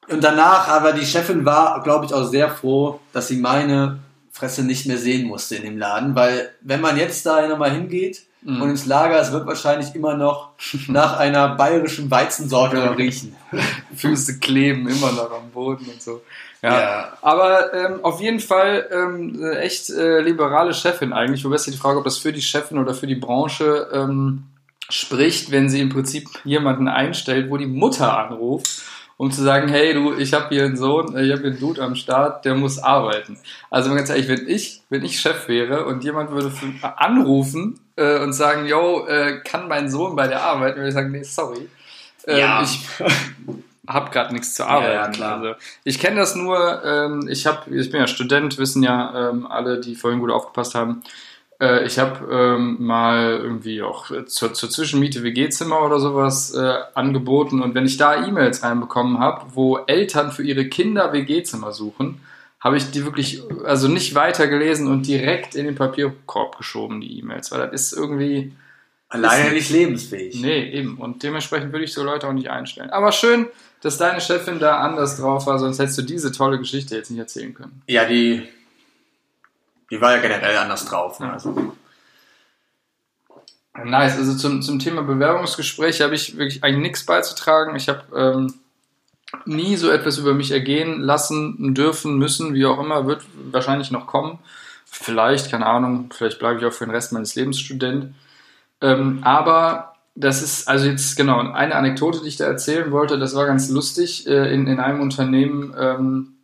[0.09, 3.99] und danach, aber die Chefin war, glaube ich, auch sehr froh, dass sie meine
[4.33, 8.27] Fresse nicht mehr sehen musste in dem Laden, weil wenn man jetzt da nochmal hingeht,
[8.47, 8.63] Mhm.
[8.63, 10.51] Und ins Lager, es wird wahrscheinlich immer noch
[10.89, 13.35] nach einer bayerischen Weizensorte riechen.
[13.97, 16.23] Füße kleben immer noch am Boden und so.
[16.63, 17.19] Ja, ja.
[17.23, 21.45] aber ähm, auf jeden Fall ähm, echt äh, liberale Chefin eigentlich.
[21.45, 24.45] Wobei ist die Frage, ob das für die Chefin oder für die Branche ähm,
[24.89, 28.83] spricht, wenn sie im Prinzip jemanden einstellt, wo die Mutter anruft
[29.17, 31.61] um zu sagen, hey du, ich habe hier einen Sohn, äh, ich habe hier einen
[31.61, 33.39] Dude am Start, der muss arbeiten.
[33.71, 36.53] Also ganz ehrlich, wenn ich, wenn ich Chef wäre und jemand würde
[36.97, 41.11] anrufen äh, und sagen, yo, äh, kann mein Sohn bei der Arbeit, würde ich sagen,
[41.11, 41.69] nee, sorry.
[42.27, 42.63] Äh, ja.
[42.63, 42.81] Ich
[43.89, 45.21] habe gerade nichts zu arbeiten.
[45.21, 45.37] Ja.
[45.37, 49.47] Also, ich kenne das nur, ähm, ich, hab, ich bin ja Student, wissen ja ähm,
[49.47, 51.03] alle, die vorhin gut aufgepasst haben.
[51.61, 57.63] Äh, ich habe ähm, mal irgendwie auch zur, zur Zwischenmiete WG-Zimmer oder sowas äh, angeboten
[57.63, 62.21] und wenn ich da E-Mails reinbekommen habe, wo Eltern für ihre Kinder WG-Zimmer suchen,
[62.61, 67.53] habe ich die wirklich also nicht weitergelesen und direkt in den Papierkorb geschoben, die E-Mails,
[67.53, 68.53] weil das ist irgendwie.
[69.09, 70.41] Alleine nicht lebensfähig.
[70.41, 70.97] Nee, eben.
[70.97, 72.91] Und dementsprechend würde ich so Leute auch nicht einstellen.
[72.91, 73.47] Aber schön,
[73.81, 77.21] dass deine Chefin da anders drauf war, sonst hättest du diese tolle Geschichte jetzt nicht
[77.21, 77.83] erzählen können.
[77.87, 78.43] Ja, die
[79.91, 81.21] die war ja generell anders drauf.
[81.21, 81.33] Ne?
[81.33, 81.75] Also.
[83.85, 87.77] Nice, also zum, zum Thema Bewerbungsgespräch habe ich wirklich eigentlich nichts beizutragen.
[87.77, 88.55] Ich habe ähm,
[89.45, 94.07] nie so etwas über mich ergehen lassen, dürfen, müssen, wie auch immer, wird wahrscheinlich noch
[94.07, 94.39] kommen.
[94.87, 98.15] Vielleicht, keine Ahnung, vielleicht bleibe ich auch für den Rest meines Lebens Student.
[98.81, 103.35] Ähm, aber das ist, also jetzt genau, eine Anekdote, die ich da erzählen wollte, das
[103.35, 104.27] war ganz lustig.
[104.27, 106.36] Äh, in, in einem Unternehmen ähm,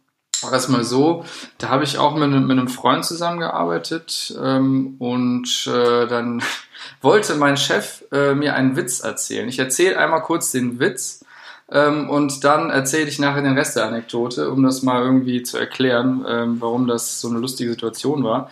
[0.43, 1.25] war das mal so,
[1.59, 6.43] da habe ich auch mit, mit einem Freund zusammengearbeitet ähm, und äh, dann
[7.01, 9.49] wollte mein Chef äh, mir einen Witz erzählen.
[9.49, 11.25] Ich erzähle einmal kurz den Witz
[11.71, 15.59] ähm, und dann erzähle ich nachher den Rest der Anekdote, um das mal irgendwie zu
[15.59, 18.51] erklären, ähm, warum das so eine lustige Situation war.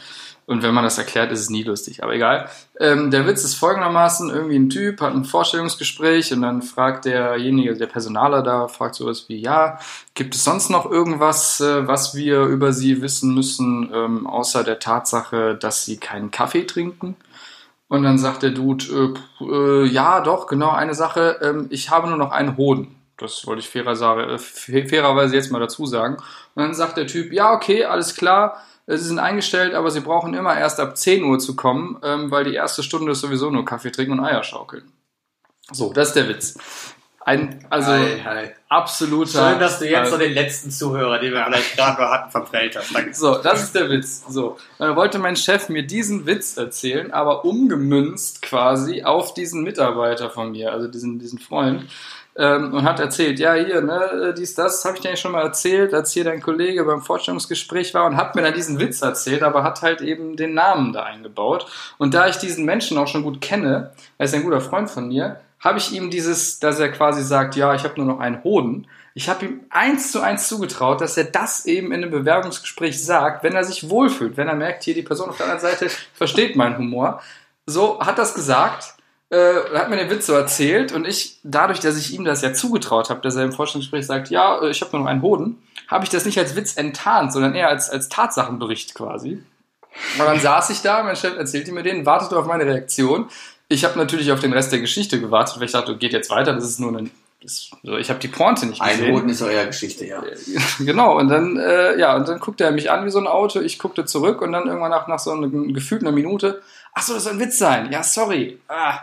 [0.50, 2.48] Und wenn man das erklärt, ist es nie lustig, aber egal.
[2.80, 7.76] Ähm, der Witz ist folgendermaßen, irgendwie ein Typ hat ein Vorstellungsgespräch und dann fragt derjenige,
[7.76, 9.78] der Personaler da, fragt sowas wie, ja,
[10.14, 14.80] gibt es sonst noch irgendwas, äh, was wir über Sie wissen müssen, ähm, außer der
[14.80, 17.14] Tatsache, dass Sie keinen Kaffee trinken?
[17.86, 22.08] Und dann sagt der Dude, äh, äh, ja, doch, genau, eine Sache, ähm, ich habe
[22.08, 22.96] nur noch einen Hoden.
[23.18, 26.16] Das wollte ich fairer, äh, fairerweise jetzt mal dazu sagen.
[26.56, 28.60] Und dann sagt der Typ, ja, okay, alles klar,
[28.96, 32.44] Sie sind eingestellt, aber Sie brauchen immer erst ab 10 Uhr zu kommen, ähm, weil
[32.44, 34.90] die erste Stunde ist sowieso nur Kaffee trinken und Eier schaukeln.
[35.70, 36.58] So, das ist der Witz.
[37.22, 38.48] Ein, also hi, hi.
[38.70, 39.50] absoluter.
[39.50, 42.76] Schön, dass du jetzt äh, so den letzten Zuhörer, den wir vielleicht gerade hatten, verprellt
[42.76, 42.94] hast.
[42.94, 43.14] Danke.
[43.14, 44.24] So, das ist der Witz.
[44.26, 50.30] So, dann wollte mein Chef mir diesen Witz erzählen, aber umgemünzt quasi auf diesen Mitarbeiter
[50.30, 51.84] von mir, also diesen, diesen Freund
[52.36, 55.92] ähm, und hat erzählt, ja, hier, ne, dies, das, habe ich dir schon mal erzählt,
[55.94, 59.62] als hier dein Kollege beim Vorstellungsgespräch war und hat mir dann diesen Witz erzählt, aber
[59.62, 61.66] hat halt eben den Namen da eingebaut.
[61.98, 65.08] Und da ich diesen Menschen auch schon gut kenne, er ist ein guter Freund von
[65.08, 68.42] mir, habe ich ihm dieses, dass er quasi sagt, ja, ich habe nur noch einen
[68.44, 73.04] Hoden, ich habe ihm eins zu eins zugetraut, dass er das eben in einem Bewerbungsgespräch
[73.04, 75.90] sagt, wenn er sich wohlfühlt, wenn er merkt, hier die Person auf der anderen Seite
[76.14, 77.20] versteht meinen Humor.
[77.66, 78.94] So hat das gesagt
[79.30, 82.52] äh, hat mir den Witz so erzählt und ich, dadurch, dass ich ihm das ja
[82.52, 85.62] zugetraut habe, dass er im Vorstellungsgespräch sagt, ja, äh, ich habe nur noch einen Hoden,
[85.88, 89.42] habe ich das nicht als Witz enttarnt, sondern eher als, als Tatsachenbericht quasi.
[90.18, 93.28] Und dann saß ich da, mein Chef erzählte mir den, wartete auf meine Reaktion.
[93.68, 96.52] Ich habe natürlich auf den Rest der Geschichte gewartet, weil ich dachte, geht jetzt weiter,
[96.52, 97.10] das ist nur ein
[97.42, 99.06] das, so, ich habe die Pointe nicht gesehen.
[99.06, 100.22] Ein Hoden ist euer Geschichte, ja.
[100.78, 103.60] Genau, und dann, äh, ja, und dann guckte er mich an wie so ein Auto,
[103.60, 106.60] ich guckte zurück und dann irgendwann nach, nach so einer gefühlten Minute,
[106.92, 107.90] ach so, das soll ein Witz sein.
[107.90, 108.58] Ja, sorry.
[108.68, 108.98] Ah,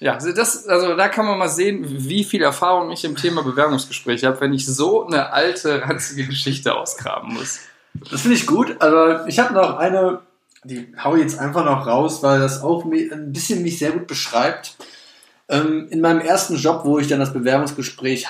[0.00, 3.42] ja, also das, also da kann man mal sehen, wie viel Erfahrung ich im Thema
[3.42, 7.60] Bewerbungsgespräche habe, wenn ich so eine alte, ranzige Geschichte ausgraben muss.
[8.10, 8.80] Das finde ich gut.
[8.80, 10.20] Also ich habe noch eine,
[10.64, 14.06] die hau ich jetzt einfach noch raus, weil das auch ein bisschen mich sehr gut
[14.06, 14.76] beschreibt.
[15.48, 18.28] Ähm, in meinem ersten Job, wo ich dann das Bewerbungsgespräch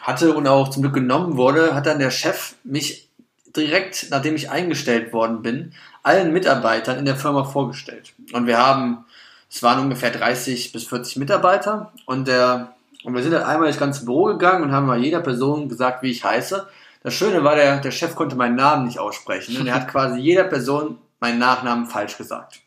[0.00, 3.08] hatte und auch zum Glück genommen wurde, hat dann der Chef mich
[3.54, 8.14] direkt, nachdem ich eingestellt worden bin, allen Mitarbeitern in der Firma vorgestellt.
[8.32, 9.04] Und wir haben
[9.52, 13.78] es waren ungefähr 30 bis 40 Mitarbeiter und der und wir sind dann einmal ins
[13.78, 16.68] ganze Büro gegangen und haben mal jeder Person gesagt, wie ich heiße.
[17.02, 20.20] Das Schöne war, der, der Chef konnte meinen Namen nicht aussprechen und er hat quasi
[20.20, 22.60] jeder Person meinen Nachnamen falsch gesagt.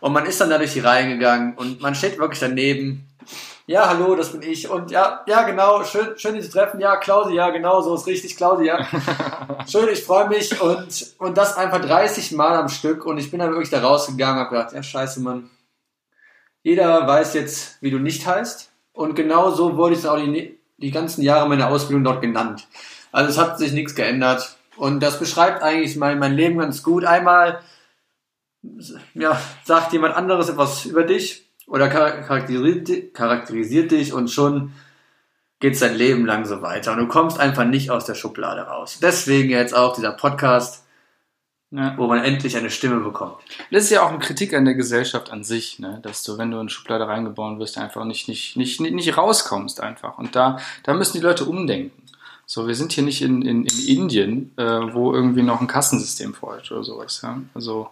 [0.00, 3.08] Und man ist dann da durch die Reihen gegangen und man steht wirklich daneben.
[3.66, 4.68] Ja, hallo, das bin ich.
[4.68, 6.78] Und ja, ja, genau, schön, schön, dich zu treffen.
[6.78, 8.86] Ja, Klausi, ja, genau, so ist richtig, Klausi, ja.
[9.66, 10.60] schön, ich freue mich.
[10.60, 13.04] Und, und das einfach 30 Mal am Stück.
[13.06, 15.50] Und ich bin dann wirklich da rausgegangen und habe gedacht, ja, scheiße, Mann,
[16.66, 18.72] jeder weiß jetzt, wie du nicht heißt.
[18.92, 22.66] Und genau so wurde ich auch die, die ganzen Jahre meiner Ausbildung dort genannt.
[23.12, 24.56] Also es hat sich nichts geändert.
[24.76, 27.04] Und das beschreibt eigentlich mein, mein Leben ganz gut.
[27.04, 27.60] Einmal
[29.14, 34.72] ja, sagt jemand anderes etwas über dich oder charakterisiert, charakterisiert dich und schon
[35.60, 38.98] geht's dein Leben lang so weiter und du kommst einfach nicht aus der Schublade raus.
[39.00, 40.84] Deswegen jetzt auch dieser Podcast,
[41.70, 41.94] ja.
[41.96, 43.36] wo man endlich eine Stimme bekommt.
[43.70, 46.00] Das ist ja auch eine Kritik an der Gesellschaft an sich, ne?
[46.02, 49.80] dass du, wenn du in eine Schublade reingeboren wirst, einfach nicht, nicht, nicht, nicht rauskommst
[49.80, 50.18] einfach.
[50.18, 52.02] Und da, da müssen die Leute umdenken.
[52.48, 56.32] So, wir sind hier nicht in, in, in Indien, äh, wo irgendwie noch ein Kassensystem
[56.32, 57.20] folgt oder sowas.
[57.22, 57.40] Ja?
[57.54, 57.88] Also,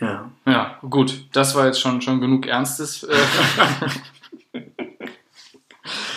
[0.00, 0.30] ja.
[0.46, 3.02] ja, gut, das war jetzt schon, schon genug Ernstes.
[3.04, 3.14] Äh.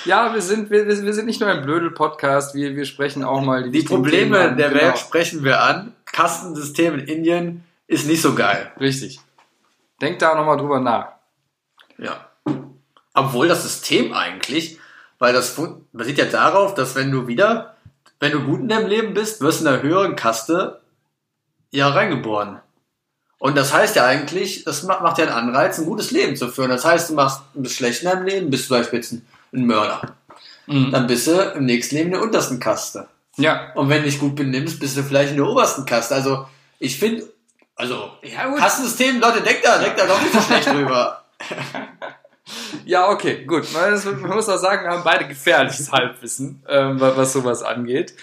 [0.06, 3.64] ja, wir sind, wir, wir sind nicht nur ein Blödel-Podcast, wir, wir sprechen auch mal
[3.64, 4.82] die, die Probleme der genau.
[4.82, 5.94] Welt sprechen wir an.
[6.12, 8.72] Kastensystem in Indien ist nicht so geil.
[8.80, 9.20] Richtig.
[10.02, 11.14] Denk da nochmal drüber nach.
[11.98, 12.30] Ja.
[13.14, 14.80] Obwohl das System eigentlich,
[15.20, 15.60] weil das
[15.92, 17.76] basiert ja darauf, dass wenn du wieder,
[18.20, 20.82] wenn du gut in deinem Leben bist, wirst du in einer höheren Kaste
[21.72, 22.60] ja reingeboren.
[23.40, 26.70] Und das heißt ja eigentlich, das macht ja einen Anreiz, ein gutes Leben zu führen.
[26.70, 29.28] Das heißt, du machst, bist schlecht in deinem Leben, bist du zum Beispiel jetzt ein,
[29.54, 30.16] ein Mörder.
[30.66, 30.92] Mhm.
[30.92, 33.08] Dann bist du im nächsten Leben in der untersten Kaste.
[33.38, 33.72] Ja.
[33.76, 36.16] Und wenn du dich gut benimmst, bist du vielleicht in der obersten Kaste.
[36.16, 36.48] Also,
[36.80, 37.24] ich finde,
[37.76, 38.60] also, ja, gut.
[38.60, 41.24] Kastensystem, Leute, denkt da, denkt da doch nicht so schlecht drüber.
[42.86, 43.68] Ja, okay, gut.
[43.74, 43.92] Man
[44.34, 48.16] muss auch sagen, wir haben beide gefährliches Halbwissen, ähm, was sowas angeht.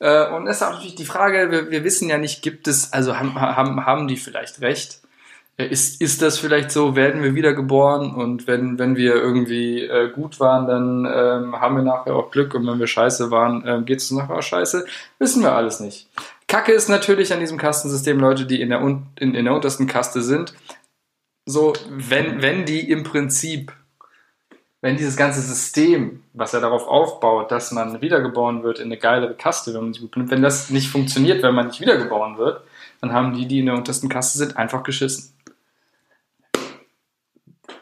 [0.00, 2.92] Äh, und es ist auch natürlich die Frage, wir, wir, wissen ja nicht, gibt es,
[2.92, 5.00] also haben, haben, haben die vielleicht recht?
[5.58, 10.10] Äh, ist, ist das vielleicht so, werden wir wiedergeboren und wenn, wenn wir irgendwie äh,
[10.10, 13.84] gut waren, dann ähm, haben wir nachher auch Glück und wenn wir scheiße waren, ähm,
[13.84, 14.86] geht es nachher auch scheiße?
[15.18, 16.08] Wissen wir alles nicht.
[16.46, 20.22] Kacke ist natürlich an diesem Kastensystem Leute, die in der, in, in der untersten Kaste
[20.22, 20.54] sind.
[21.44, 23.72] So, wenn, wenn die im Prinzip
[24.80, 29.34] wenn dieses ganze System, was er darauf aufbaut, dass man wiedergeboren wird in eine geilere
[29.34, 32.62] Kaste, wenn man sich gut benimmt, wenn das nicht funktioniert, wenn man nicht wiedergeboren wird,
[33.00, 35.32] dann haben die, die in der untersten Kaste sind, einfach geschissen.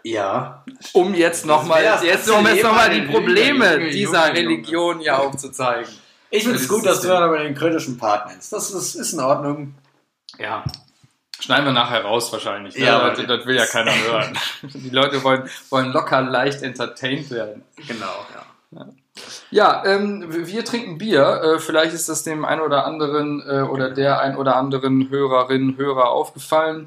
[0.06, 0.62] Ja.
[0.92, 5.92] Um jetzt nochmal jetzt, um jetzt noch mal die Probleme dieser Religion ja aufzuzeigen.
[6.30, 8.52] Ich finde es gut, dass du dann aber den kritischen Part nennst.
[8.52, 9.74] Das ist, ist in Ordnung.
[10.38, 10.62] Ja.
[11.40, 12.76] Schneiden wir nachher raus wahrscheinlich.
[12.76, 12.84] Ne?
[12.84, 14.38] Ja, das, das, will ja keiner hören.
[14.62, 17.64] Die Leute wollen, wollen locker leicht entertained werden.
[17.88, 18.86] Genau, ja.
[19.50, 21.42] Ja, ja ähm, wir trinken Bier.
[21.42, 25.76] Äh, vielleicht ist das dem einen oder anderen äh, oder der ein oder anderen Hörerin,
[25.76, 26.86] Hörer aufgefallen.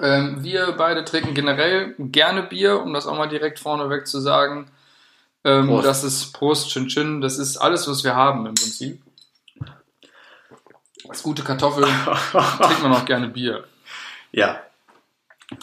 [0.00, 4.70] Ähm, wir beide trinken generell gerne Bier, um das auch mal direkt vorneweg zu sagen.
[5.44, 7.20] Ähm, das ist Prost, Chin Chin.
[7.20, 9.02] Das ist alles, was wir haben im Prinzip.
[11.08, 11.84] Als gute Kartoffel
[12.62, 13.64] trinkt man auch gerne Bier.
[14.32, 14.60] Ja.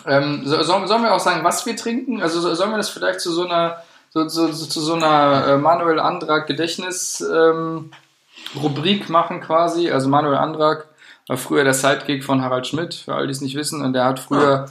[0.06, 2.22] Ähm, so, sollen, wir auch sagen, was wir trinken?
[2.22, 5.58] Also sollen wir das vielleicht zu so einer, so, so, so zu so einer äh,
[5.58, 7.92] Manuel Andrag Gedächtnis ähm,
[8.62, 9.92] Rubrik machen quasi?
[9.92, 10.88] Also Manuel Andrag
[11.28, 14.06] war früher der Sidekick von Harald Schmidt, für all die es nicht wissen, und der
[14.06, 14.66] hat früher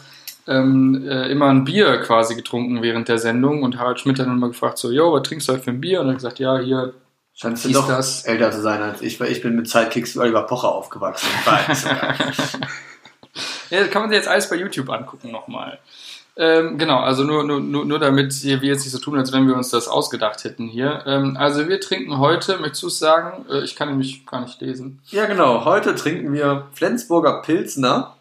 [0.46, 0.50] ah.
[0.50, 4.38] ähm, äh, immer ein Bier quasi getrunken während der Sendung und Harald Schmidt hat dann
[4.38, 6.00] mal gefragt so, jo, was trinkst du heute für ein Bier?
[6.00, 6.94] Und er hat gesagt, ja, hier
[7.38, 8.24] Scheinst du doch das?
[8.24, 11.28] älter zu sein als ich, weil ich bin mit Sidekicks Oliver Pocher aufgewachsen.
[13.68, 15.78] ja, das kann man sich jetzt alles bei YouTube angucken nochmal.
[16.38, 19.56] Ähm, genau, also nur, nur, nur damit wir jetzt nicht so tun, als wenn wir
[19.56, 21.02] uns das ausgedacht hätten hier.
[21.06, 23.46] Ähm, also wir trinken heute, möchtest du es sagen?
[23.50, 25.00] Äh, ich kann nämlich gar nicht lesen.
[25.06, 25.64] Ja, genau.
[25.64, 28.16] Heute trinken wir Flensburger Pilsner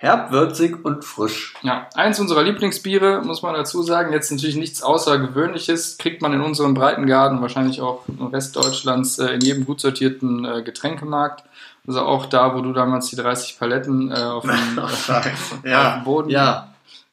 [0.00, 1.54] Herb, würzig und frisch.
[1.62, 4.12] Ja, eins unserer Lieblingsbiere, muss man dazu sagen.
[4.12, 5.98] Jetzt natürlich nichts Außergewöhnliches.
[5.98, 10.44] Kriegt man in unserem Breitengarten, wahrscheinlich auch im Rest Deutschlands, äh, in jedem gut sortierten
[10.44, 11.42] äh, Getränkemarkt.
[11.84, 14.52] Also auch da, wo du damals die 30 Paletten äh, auf, dem,
[15.64, 16.67] ja, auf dem Boden ja.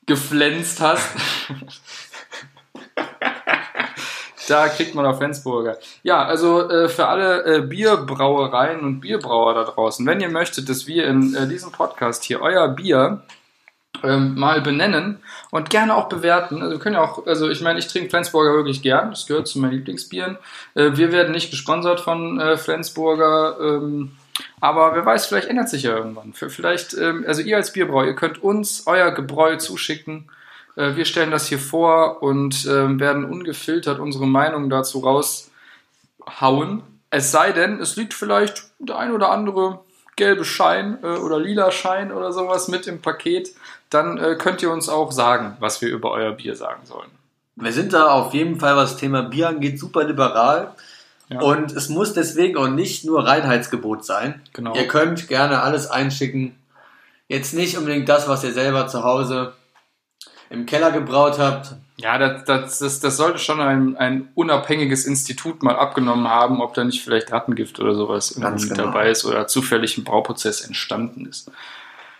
[0.05, 1.09] Geflänzt hast.
[4.47, 5.77] Da kriegt man auch Flensburger.
[6.03, 10.85] Ja, also äh, für alle äh, Bierbrauereien und Bierbrauer da draußen, wenn ihr möchtet, dass
[10.87, 13.23] wir in äh, diesem Podcast hier euer Bier
[14.03, 15.19] ähm, mal benennen
[15.51, 16.61] und gerne auch bewerten.
[16.61, 19.47] Also wir können ja auch, also ich meine, ich trinke Flensburger wirklich gern, das gehört
[19.47, 20.37] zu meinen Lieblingsbieren.
[20.75, 24.11] Äh, wir werden nicht gesponsert von äh, Flensburger, ähm,
[24.59, 26.33] aber wer weiß, vielleicht ändert sich ja irgendwann.
[26.33, 30.29] Vielleicht, ähm, also ihr als Bierbrauer, ihr könnt uns euer Gebräu zuschicken
[30.75, 36.83] äh, wir stellen das hier vor und äh, werden ungefiltert unsere Meinung dazu raushauen.
[37.09, 39.79] Es sei denn, es liegt vielleicht der ein oder andere
[40.15, 43.49] gelbe Schein äh, oder lila Schein oder sowas mit im Paket.
[43.89, 47.09] Dann äh, könnt ihr uns auch sagen, was wir über euer Bier sagen sollen.
[47.57, 50.75] Wir sind da auf jeden Fall, was das Thema Bier angeht, super liberal.
[51.29, 51.41] Ja.
[51.41, 54.41] Und es muss deswegen auch nicht nur Reinheitsgebot sein.
[54.53, 54.75] Genau.
[54.75, 56.55] Ihr könnt gerne alles einschicken.
[57.27, 59.53] Jetzt nicht unbedingt das, was ihr selber zu Hause
[60.51, 61.73] im Keller gebraut habt.
[61.97, 66.73] Ja, das, das, das, das sollte schon ein, ein unabhängiges Institut mal abgenommen haben, ob
[66.73, 68.83] da nicht vielleicht Rattengift oder sowas Ganz genau.
[68.83, 71.49] dabei ist oder zufällig ein Brauprozess entstanden ist.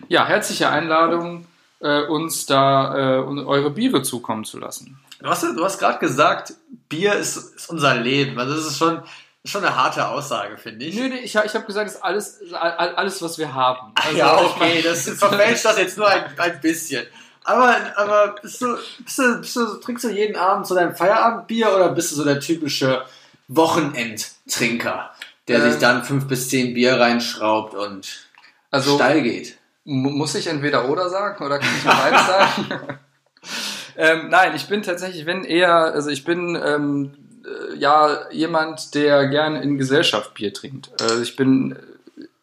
[0.08, 1.46] ja, herzliche Einladung,
[1.80, 4.98] äh, uns da äh, eure Biere zukommen zu lassen.
[5.18, 6.54] Du hast, du hast gerade gesagt,
[6.88, 8.38] Bier ist, ist unser Leben.
[8.38, 9.02] Also das ist schon,
[9.44, 10.94] schon eine harte Aussage, finde ich.
[10.94, 13.92] Nö, nee, ich, ich habe gesagt, das ist alles, alles, was wir haben.
[13.94, 17.06] Also, ja, okay, das verfälscht das jetzt nur ein, ein bisschen.
[17.44, 21.74] Aber, aber bist du, bist du, bist du, trinkst du jeden Abend so dein Feierabendbier
[21.74, 23.04] oder bist du so der typische
[23.48, 25.12] Wochenendtrinker,
[25.46, 28.26] der ähm, sich dann fünf bis zehn Bier reinschraubt und
[28.70, 29.56] also, steil geht?
[29.84, 32.98] Muss ich entweder oder sagen oder kann ich nur beides sagen?
[33.96, 39.28] ähm, nein, ich bin tatsächlich, wenn eher, also ich bin ähm, äh, ja jemand, der
[39.28, 40.90] gerne in Gesellschaft Bier trinkt.
[41.00, 41.76] Also ich bin,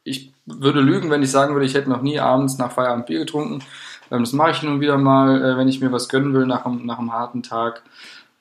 [0.04, 3.20] ich würde lügen, wenn ich sagen würde, ich hätte noch nie abends nach Feierabend Bier
[3.20, 3.64] getrunken.
[4.12, 6.66] Ähm, das mache ich nun wieder mal, äh, wenn ich mir was gönnen will nach
[6.66, 7.84] einem, nach einem harten Tag.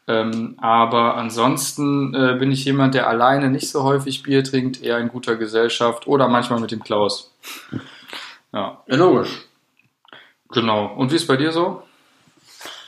[0.08, 4.98] Ähm, aber ansonsten äh, bin ich jemand, der alleine nicht so häufig Bier trinkt, eher
[4.98, 7.32] in guter Gesellschaft oder manchmal mit dem Klaus.
[8.52, 8.82] Ja.
[8.86, 9.46] Ja, logisch.
[10.50, 10.92] Genau.
[10.94, 11.82] Und wie ist bei dir so?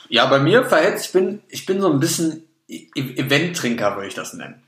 [0.09, 4.07] Ja, bei mir verhält ich bin, ich bin so ein bisschen e-, e-, Event-Trinker, würde
[4.07, 4.61] ich das nennen.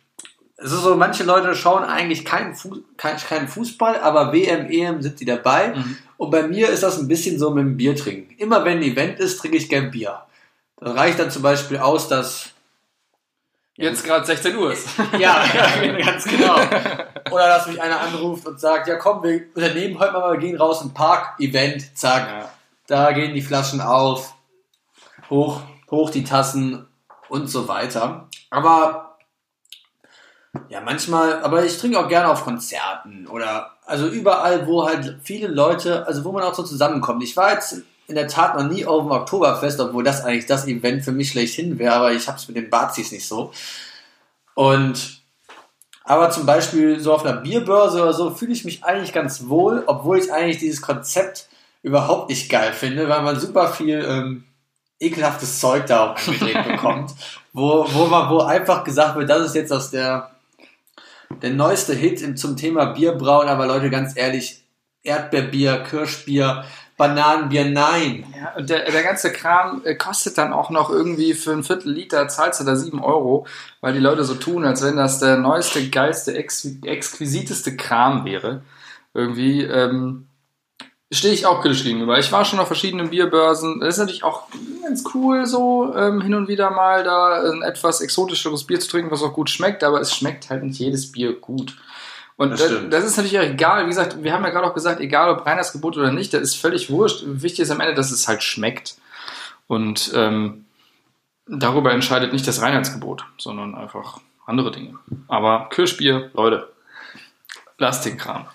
[0.60, 5.04] Es ist so, manche Leute schauen eigentlich keinen, Fuß, kein, keinen Fußball, aber WM, EM
[5.04, 5.76] sind die dabei.
[5.76, 5.97] Mhm.
[6.17, 8.34] Und bei mir ist das ein bisschen so mit dem Bier trinken.
[8.39, 10.21] Immer wenn ein Event ist, trinke ich gern Bier.
[10.78, 12.50] Das reicht dann zum Beispiel aus, dass
[13.76, 14.88] jetzt gerade 16 Uhr ist.
[15.19, 15.45] Ja,
[16.04, 16.56] ganz genau.
[17.30, 20.58] Oder dass mich einer anruft und sagt, ja komm, wir unternehmen heute mal, wir gehen
[20.58, 22.30] raus im Park, Event, zack.
[22.30, 22.50] Ja.
[22.88, 24.34] Da gehen die Flaschen auf,
[25.30, 26.88] hoch, hoch die Tassen
[27.30, 28.30] und so weiter.
[28.50, 29.18] Aber
[30.70, 35.48] ja, manchmal, aber ich trinke auch gerne auf Konzerten oder also überall, wo halt viele
[35.48, 37.24] Leute, also wo man auch so zusammenkommt.
[37.24, 40.68] Ich war jetzt in der Tat noch nie auf dem Oktoberfest, obwohl das eigentlich das
[40.68, 43.52] Event für mich schlechthin wäre, aber ich habe es mit den Bazis nicht so.
[44.56, 45.22] Und
[46.04, 49.84] aber zum Beispiel so auf einer Bierbörse oder so fühle ich mich eigentlich ganz wohl,
[49.88, 51.50] obwohl ich eigentlich dieses Konzept
[51.84, 54.44] überhaupt nicht geil finde, weil man super viel ähm,
[55.00, 57.12] ekelhaftes Zeug da auch angedreht bekommt,
[57.54, 60.32] wo, wo, man, wo einfach gesagt wird, das ist jetzt aus der,
[61.42, 64.64] der neueste Hit zum Thema Bierbrauen, aber Leute, ganz ehrlich,
[65.04, 66.66] Erdbeerbier, Kirschbier,
[66.98, 68.26] Bananenbier, nein.
[68.36, 71.94] Ja, und der, der ganze Kram äh, kostet dann auch noch irgendwie für ein Viertel
[71.94, 73.46] Liter, zahlst du da sieben Euro,
[73.82, 78.64] weil die Leute so tun, als wenn das der neueste, geilste, ex exquisiteste Kram wäre.
[79.14, 80.28] Irgendwie, ähm,
[81.12, 82.20] stehe ich auch kritisch gegenüber.
[82.20, 83.80] Ich war schon auf verschiedenen Bierbörsen.
[83.80, 84.48] Das ist natürlich auch
[84.84, 89.12] ganz cool, so ähm, hin und wieder mal da ein etwas exotischeres Bier zu trinken,
[89.12, 91.78] was auch gut schmeckt, aber es schmeckt halt nicht jedes Bier gut.
[92.36, 93.86] Und das, das, das, ist natürlich auch egal.
[93.86, 96.56] Wie gesagt, wir haben ja gerade auch gesagt, egal ob Reinheitsgebot oder nicht, das ist
[96.56, 97.24] völlig wurscht.
[97.26, 98.98] Wichtig ist am Ende, dass es halt schmeckt.
[99.65, 100.65] Und ähm,
[101.48, 105.00] darüber entscheidet nicht das Reinheitsgebot, sondern einfach andere Dinge.
[105.28, 106.72] Aber Kirschbier, Leute,
[107.80, 108.46] lasst den Kram.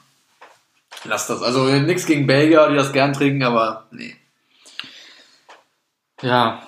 [1.04, 1.42] Lasst das.
[1.42, 4.16] Also nichts gegen Belgier, die das gern trinken, aber nee.
[6.22, 6.62] Ja,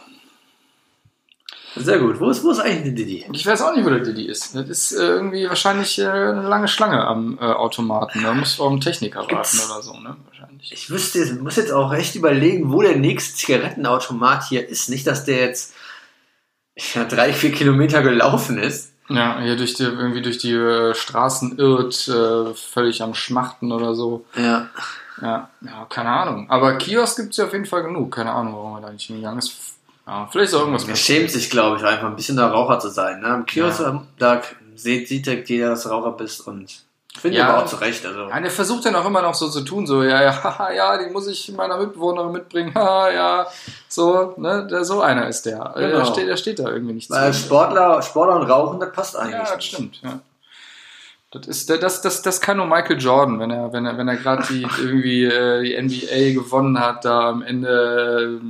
[1.76, 2.20] sehr gut.
[2.20, 3.26] Wo ist, wo ist eigentlich der Diddy?
[3.32, 4.54] Ich weiß auch nicht, wo der Diddy ist.
[4.54, 8.22] Das ist äh, irgendwie wahrscheinlich äh, eine lange Schlange am äh, Automaten.
[8.22, 10.16] Da muss auch ein Techniker warten oder so, ne?
[10.26, 10.72] Wahrscheinlich.
[10.72, 14.88] Ich wüsste, ich muss jetzt auch echt überlegen, wo der nächste Zigarettenautomat hier ist.
[14.88, 15.74] Nicht, dass der jetzt
[16.94, 18.93] ja, drei, vier Kilometer gelaufen ist.
[19.08, 23.94] Ja, hier durch die, irgendwie durch die äh, Straßen irrt, äh, völlig am Schmachten oder
[23.94, 24.24] so.
[24.36, 24.68] Ja.
[25.20, 26.50] Ja, ja, keine Ahnung.
[26.50, 28.14] Aber Kiosk gibt es ja auf jeden Fall genug.
[28.14, 29.74] Keine Ahnung, warum er da nicht hingegangen ist
[30.06, 32.78] ja, vielleicht ist auch irgendwas Er schämt sich, glaube ich, einfach ein bisschen der Raucher
[32.78, 33.20] zu sein.
[33.20, 33.28] Ne?
[33.28, 34.06] Im Kiosk, ja.
[34.18, 34.42] da
[34.74, 36.82] sieht, sieht jeder, dass du Raucher bist und
[37.18, 38.04] finde ja, aber auch zurecht.
[38.04, 38.28] Also.
[38.28, 41.10] Ja, der versucht dann auch immer noch so zu tun, so, ja, ja, ja, die
[41.10, 43.46] muss ich meiner Mitbewohnerin mitbringen, haha, ja,
[43.88, 45.72] so, ne, der, so einer ist der.
[45.76, 45.98] Genau.
[45.98, 49.48] Der, steht, der steht da irgendwie nicht Weil Sportler, Sportler und Rauchen, das passt eigentlich.
[49.48, 50.20] Ja, das stimmt, ja.
[51.34, 54.16] Das, ist, das, das, das kann nur Michael Jordan, wenn er, wenn er, wenn er
[54.16, 58.40] gerade die, irgendwie äh, die NBA gewonnen hat, da am Ende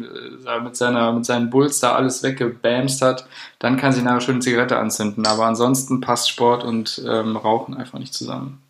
[0.47, 3.27] äh, mit, seiner, mit seinen Bulls da alles weggebamst hat,
[3.59, 5.27] dann kann sich nachher schön eine Zigarette anzünden.
[5.27, 8.63] Aber ansonsten passt Sport und ähm, Rauchen einfach nicht zusammen.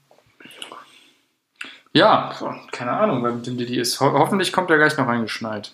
[1.92, 2.32] Ja,
[2.72, 4.00] keine Ahnung, wer mit dem Diddy ist.
[4.00, 5.72] Ho hoffentlich kommt er gleich noch reingeschneit.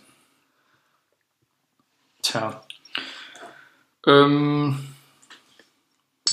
[2.22, 2.62] Tja.
[4.06, 4.78] Ähm,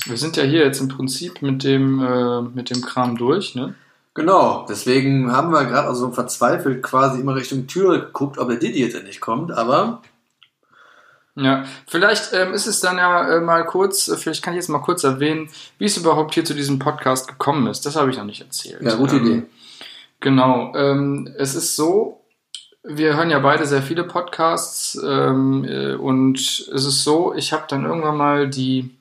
[0.08, 3.74] wir sind ja hier jetzt im Prinzip mit dem, äh, mit dem Kram durch, ne?
[4.14, 8.80] Genau, deswegen haben wir gerade also verzweifelt quasi immer Richtung Tür geguckt, ob der Didi
[8.80, 10.02] jetzt endlich kommt, aber.
[11.36, 14.70] Ja, vielleicht ähm, ist es dann ja äh, mal kurz, äh, vielleicht kann ich jetzt
[14.70, 17.86] mal kurz erwähnen, wie es überhaupt hier zu diesem Podcast gekommen ist.
[17.86, 18.82] Das habe ich noch nicht erzählt.
[18.82, 19.42] Ja, gute ähm, Idee.
[20.18, 22.24] Genau, ähm, es ist so,
[22.82, 27.66] wir hören ja beide sehr viele Podcasts ähm, äh, und es ist so, ich habe
[27.68, 28.97] dann irgendwann mal die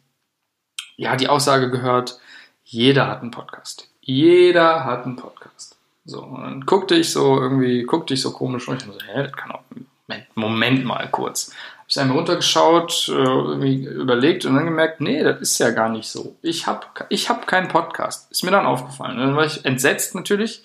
[0.98, 2.20] ja, die Aussage gehört,
[2.66, 3.88] jeder hat einen Podcast.
[4.02, 5.78] Jeder hat einen Podcast.
[6.06, 9.14] So, und dann guckte ich so irgendwie, guckte ich so komisch und ich dachte so,
[9.14, 9.62] hä, das kann auch,
[10.08, 11.52] Moment, Moment mal kurz.
[11.80, 15.90] Hab ich einmal runtergeschaut, äh, irgendwie überlegt und dann gemerkt, nee, das ist ja gar
[15.90, 16.36] nicht so.
[16.42, 18.32] Ich hab, ich hab keinen Podcast.
[18.32, 19.18] Ist mir dann aufgefallen.
[19.18, 20.64] Dann war ich entsetzt natürlich.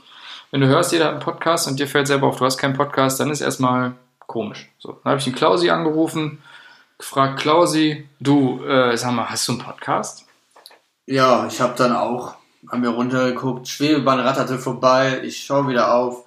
[0.51, 2.77] Wenn du hörst, jeder hat einen Podcast und dir fällt selber auf, du hast keinen
[2.77, 3.93] Podcast, dann ist erstmal
[4.27, 4.71] komisch.
[4.79, 6.43] So, dann habe ich den Klausi angerufen,
[7.03, 10.25] gefragt, Klausi, du, äh, sag mal, hast du einen Podcast?
[11.07, 12.37] Ja, ich habe dann auch
[12.69, 16.25] an mir runtergeguckt, Schwebebahn ratterte vorbei, ich schaue wieder auf.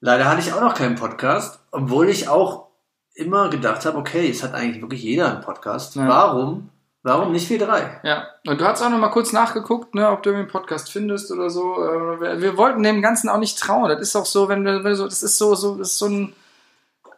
[0.00, 2.66] Leider hatte ich auch noch keinen Podcast, obwohl ich auch
[3.14, 5.96] immer gedacht habe, okay, es hat eigentlich wirklich jeder einen Podcast.
[5.96, 6.06] Ja.
[6.06, 6.68] Warum?
[7.02, 7.98] Warum nicht wir drei?
[8.04, 10.92] Ja, und du hast auch noch mal kurz nachgeguckt, ne, ob du irgendwie einen Podcast
[10.92, 11.82] findest oder so.
[11.82, 13.88] Äh, Wir, wir wollten dem Ganzen auch nicht trauen.
[13.88, 16.06] Das ist auch so, wenn wir, wenn so, das ist so, so, das ist so
[16.06, 16.34] ein,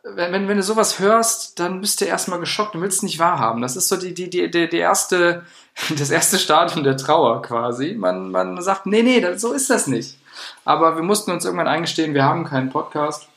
[0.05, 3.19] wenn, wenn, wenn du sowas hörst, dann bist du erstmal geschockt und willst es nicht
[3.19, 3.63] wahrhaben.
[3.63, 5.45] Das ist so die, die, die, die, erste,
[5.99, 7.95] das erste Stadium der Trauer quasi.
[7.95, 10.19] Man, man sagt, nee, nee, das, so ist das nicht.
[10.65, 13.29] Aber wir mussten uns irgendwann eingestehen, wir haben keinen Podcast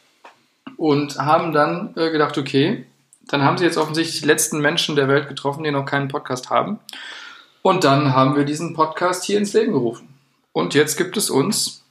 [0.76, 2.86] und haben dann äh, gedacht, okay,
[3.28, 6.50] dann haben sie jetzt offensichtlich die letzten Menschen der Welt getroffen, die noch keinen Podcast
[6.50, 6.80] haben.
[7.62, 10.18] Und dann haben wir diesen Podcast hier ins Leben gerufen.
[10.54, 11.84] Und jetzt gibt es uns,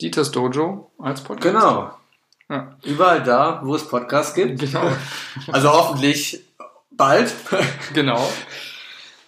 [0.00, 1.54] Dieters Dojo, als Podcast.
[1.54, 1.90] Genau.
[2.48, 2.76] Ja.
[2.84, 4.60] Überall da, wo es Podcasts gibt.
[4.60, 4.82] Genau.
[5.52, 6.44] Also hoffentlich
[6.90, 7.32] bald.
[7.94, 8.20] genau.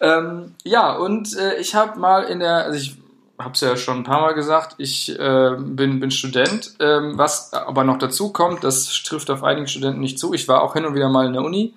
[0.00, 2.96] Ähm, ja, und äh, ich habe mal in der, also ich
[3.38, 7.52] habe es ja schon ein paar Mal gesagt, ich äh, bin, bin Student, ähm, was
[7.52, 10.34] aber noch dazu kommt, das trifft auf einige Studenten nicht zu.
[10.34, 11.74] Ich war auch hin und wieder mal in der Uni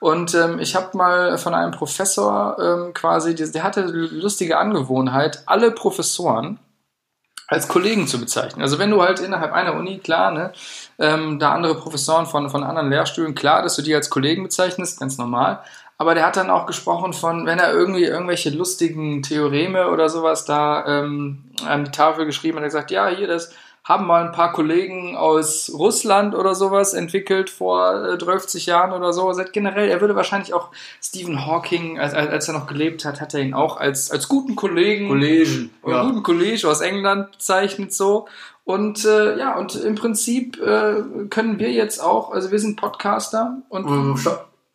[0.00, 5.42] und ähm, ich habe mal von einem Professor ähm, quasi, der, der hatte lustige Angewohnheit,
[5.46, 6.58] alle Professoren
[7.48, 8.62] als Kollegen zu bezeichnen.
[8.62, 10.52] Also wenn du halt innerhalb einer Uni, klar, ne,
[10.98, 15.00] ähm, da andere Professoren von, von anderen Lehrstühlen, klar, dass du die als Kollegen bezeichnest,
[15.00, 15.60] ganz normal.
[15.96, 20.44] Aber der hat dann auch gesprochen von, wenn er irgendwie irgendwelche lustigen Theoreme oder sowas
[20.44, 23.52] da ähm, an die Tafel geschrieben hat, er gesagt, ja, hier, das
[23.88, 29.14] haben mal ein paar Kollegen aus Russland oder sowas entwickelt vor äh, 30 Jahren oder
[29.14, 29.28] so.
[29.28, 30.68] Also generell, er würde wahrscheinlich auch
[31.02, 34.56] Stephen Hawking, als, als er noch gelebt hat, hat er ihn auch als, als guten
[34.56, 35.70] Kollegen Kollegen.
[35.86, 36.02] Ja.
[36.04, 38.28] guten Kollege aus England bezeichnet so.
[38.64, 40.96] Und äh, ja, und im Prinzip äh,
[41.30, 43.86] können wir jetzt auch, also wir sind Podcaster und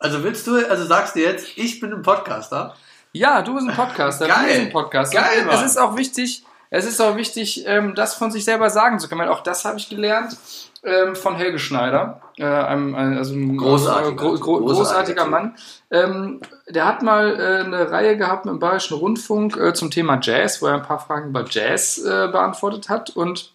[0.00, 2.74] Also willst du, also sagst du jetzt, ich bin ein Podcaster?
[3.12, 4.54] ja, du bist ein Podcaster, Geil.
[4.56, 5.20] sind Podcaster.
[5.20, 5.66] Geil, Und es Mann.
[5.66, 6.44] ist auch wichtig,
[6.76, 9.20] es ist auch wichtig, ähm, das von sich selber sagen zu können.
[9.22, 10.36] Weil auch das habe ich gelernt
[10.82, 14.12] ähm, von Helge Schneider, äh, einem, ein- also ein Großartiger.
[14.12, 15.26] äh, gro gro Großartiger großartiger.
[15.26, 15.54] Mann.
[15.90, 20.60] Ähm, der hat mal äh, eine Reihe gehabt im Bayerischen Rundfunk äh, zum Thema Jazz,
[20.60, 23.10] wo er ein paar Fragen über Jazz äh, beantwortet hat.
[23.10, 23.52] Und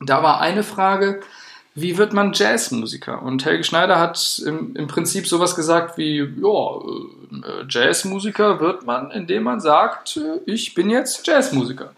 [0.00, 1.20] da war eine Frage,
[1.74, 3.22] wie wird man Jazzmusiker?
[3.22, 6.28] Und Helge Schneider hat im, im Prinzip sowas gesagt wie, ja,
[7.48, 11.90] äh, Jazzmusiker wird man, indem man sagt, ich bin jetzt Jazzmusiker.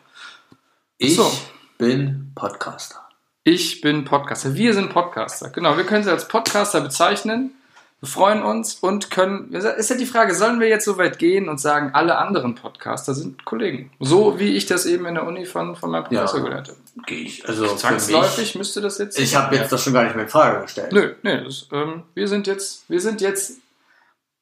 [1.01, 1.31] Ich So.
[1.79, 2.97] bin Podcaster.
[3.45, 4.55] Ich bin Podcaster.
[4.57, 5.49] Wir sind Podcaster.
[5.51, 7.53] Genau, wir können sie als Podcaster bezeichnen.
[8.01, 9.53] Wir freuen uns und können.
[9.53, 13.15] Ist ja die Frage, sollen wir jetzt so weit gehen und sagen, alle anderen Podcaster
[13.15, 13.91] sind Kollegen?
[14.01, 16.45] So wie ich das eben in der Uni von, von meinem Professor Ja.
[16.45, 16.79] gelernt habe.
[17.07, 17.49] Gehe ich.
[17.49, 19.19] Also Zwangsläufig mich, müsste das jetzt.
[19.19, 20.93] ich habe jetzt das schon gar nicht mehr in Frage gestellt.
[20.93, 23.59] Nö, nö, das, ähm, wir sind jetzt, wir sind jetzt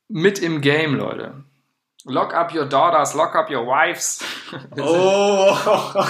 [0.09, 1.35] mit im Game, Leute.
[2.09, 4.23] Lock up your daughters, lock up your wives.
[4.79, 5.57] Oh.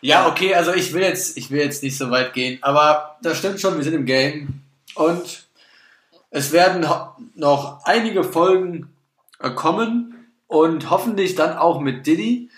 [0.00, 3.38] ja, okay, also ich will jetzt, ich will jetzt nicht so weit gehen, aber das
[3.38, 4.62] stimmt schon, wir sind im Game
[4.94, 5.46] und
[6.30, 6.86] es werden
[7.34, 8.94] noch einige Folgen
[9.40, 12.50] äh, kommen und hoffentlich dann auch mit Diddy.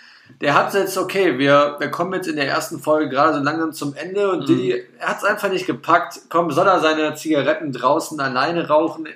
[0.43, 3.73] Der hat jetzt, okay, wir, wir kommen jetzt in der ersten Folge gerade so langsam
[3.73, 6.21] zum Ende und Diddy, er hat es einfach nicht gepackt.
[6.29, 9.09] Komm, soll er seine Zigaretten draußen alleine rauchen?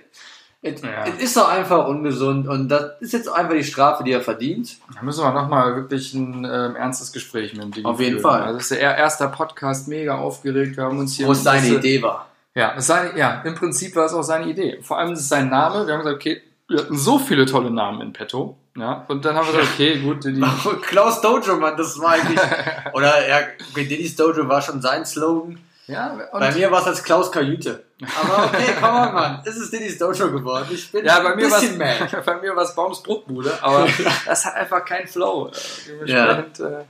[0.64, 1.02] Es Ja.
[1.04, 4.76] ist doch einfach ungesund und das ist jetzt einfach die Strafe, die er verdient.
[4.94, 8.22] Da müssen wir nochmal wirklich ein ähm, ernstes Gespräch mit dem Digi Auf jeden führen.
[8.22, 8.42] Fall.
[8.42, 10.76] Also das ist der erste Podcast, mega aufgeregt.
[10.76, 11.26] Wir haben uns hier.
[11.26, 12.28] Wo es seine Idee war.
[12.54, 14.78] Ja, seine, ja, im Prinzip war es auch seine Idee.
[14.82, 15.84] Vor allem ist es sein Name.
[15.86, 18.56] Wir haben gesagt, okay, wir hatten so viele tolle Namen in petto.
[18.76, 20.40] Ja, und dann haben wir gesagt, okay, gut, die,
[20.82, 22.38] Klaus Dojo, Mann, das war eigentlich.
[22.94, 23.38] Oder ja,
[23.76, 25.58] Diddy's Dojo war schon sein Slogan.
[25.92, 27.84] Ja, und, Bei mir war es als Klaus Kajüte.
[28.20, 29.42] Aber okay, komm on, Mann.
[29.44, 30.66] Es ist Diddy's Dojo geworden.
[30.70, 32.22] Ich bin ja, bei ein mir war bisschen mad.
[32.26, 33.86] bei mir war es Baums Bruchbude, aber
[34.26, 35.48] das hat einfach keinen Flow.
[35.48, 35.52] Äh,
[35.88, 36.84] Dementsprechend, äh,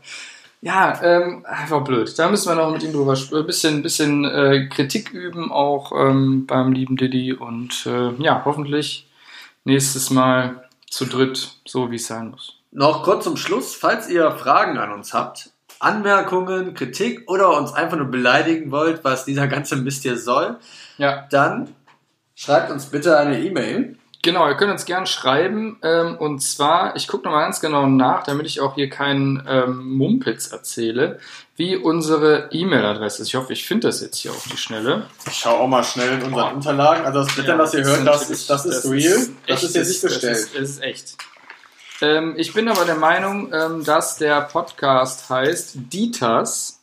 [0.63, 2.17] ja, ähm, einfach blöd.
[2.17, 6.47] Da müssen wir noch mit ihm drüber ein bisschen, bisschen äh, Kritik üben, auch ähm,
[6.47, 7.33] beim lieben Diddy.
[7.33, 9.11] Und äh, ja, hoffentlich
[9.65, 12.55] nächstes Mal zu dritt, so wie es sein muss.
[12.71, 15.51] Noch kurz zum Schluss, falls ihr Fragen an uns habt,
[15.83, 20.57] Anmerkungen, Kritik oder uns einfach nur beleidigen wollt, was dieser ganze Mist hier soll,
[20.99, 21.75] Ja, dann
[22.35, 25.81] schreibt uns bitte eine E-Mail Genau, ihr könnt uns gern schreiben.
[25.83, 29.97] Ähm, und zwar, ich gucke nochmal ganz genau nach, damit ich auch hier keinen ähm,
[29.97, 31.19] Mumpitz erzähle,
[31.57, 33.29] wie unsere E-Mail-Adresse ist.
[33.29, 35.07] Ich hoffe, ich finde das jetzt hier auf die Schnelle.
[35.27, 36.53] Ich schaue auch mal schnell in unseren Boah.
[36.55, 37.05] Unterlagen.
[37.05, 39.03] Also das Blättern, Ja, was ihr das hört, ist das ist, das ist das real.
[39.03, 40.37] ist das echt, ist jetzt nicht das bestellt.
[40.37, 41.17] ist, es ist echt.
[42.03, 46.79] Ähm, ich bin aber der Meinung, ähm, dass der Podcast heißt dieters.dojo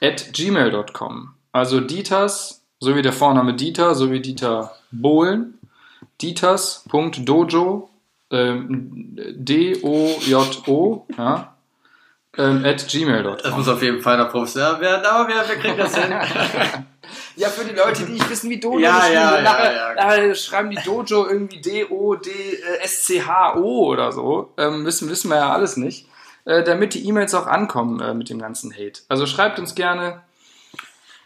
[0.00, 1.34] at gmail.com.
[1.52, 5.58] Also Dieters, so wie der Vorname Dieter, so wie Dieter Bohlen.
[6.20, 7.90] Dieters.dojo,
[8.30, 11.53] ähm, D-O-J-O, ja,
[12.38, 13.52] ähm, at Das gmail.com.
[13.56, 16.12] muss auf jeden Fall noch professionell werden, aber wir, wir kriegen das hin.
[17.36, 19.72] Ja, für die Leute, die nicht wissen, wie Dojo Ja, geschrieben ja, wird, ja, nachher,
[19.74, 19.94] ja.
[19.94, 21.60] nachher schreiben die Dojo irgendwie
[22.58, 24.52] D-O-D-S-C-H-O oder so.
[24.56, 26.06] Ähm, wissen, wissen wir ja alles nicht.
[26.44, 29.00] Äh, damit die E-Mails auch ankommen äh, mit dem ganzen Hate.
[29.08, 30.20] Also schreibt uns gerne.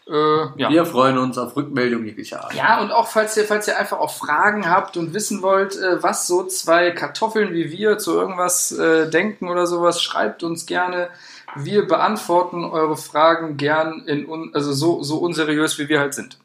[0.09, 0.71] Äh, ja.
[0.71, 2.55] Wir freuen uns auf Rückmeldung jeglicher Art.
[2.55, 6.03] ja, und auch falls ihr, falls ihr einfach auch Fragen habt und wissen wollt, äh,
[6.03, 11.09] was so zwei Kartoffeln wie wir zu irgendwas äh, denken oder sowas, schreibt uns gerne.
[11.57, 16.39] Wir beantworten eure Fragen gern in un also so, so unseriös wie wir halt sind.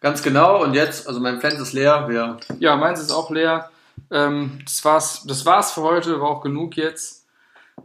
[0.00, 0.62] Ganz genau.
[0.62, 2.08] Und jetzt, also mein Fans ist leer.
[2.08, 3.70] Wir Ja, meins ist auch leer.
[4.10, 7.25] Ähm, das, war's, das war's für heute, war auch genug jetzt.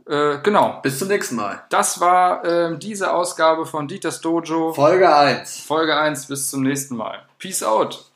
[0.08, 1.64] Äh, genau, bis zum nächsten Mal.
[1.70, 5.62] das war ähm, diese Ausgabe von Dieters Dojo, Folge 1.
[5.62, 6.28] Folge 1.
[6.28, 7.24] Bis zum nächsten Mal.
[7.39, 8.11] Peace out.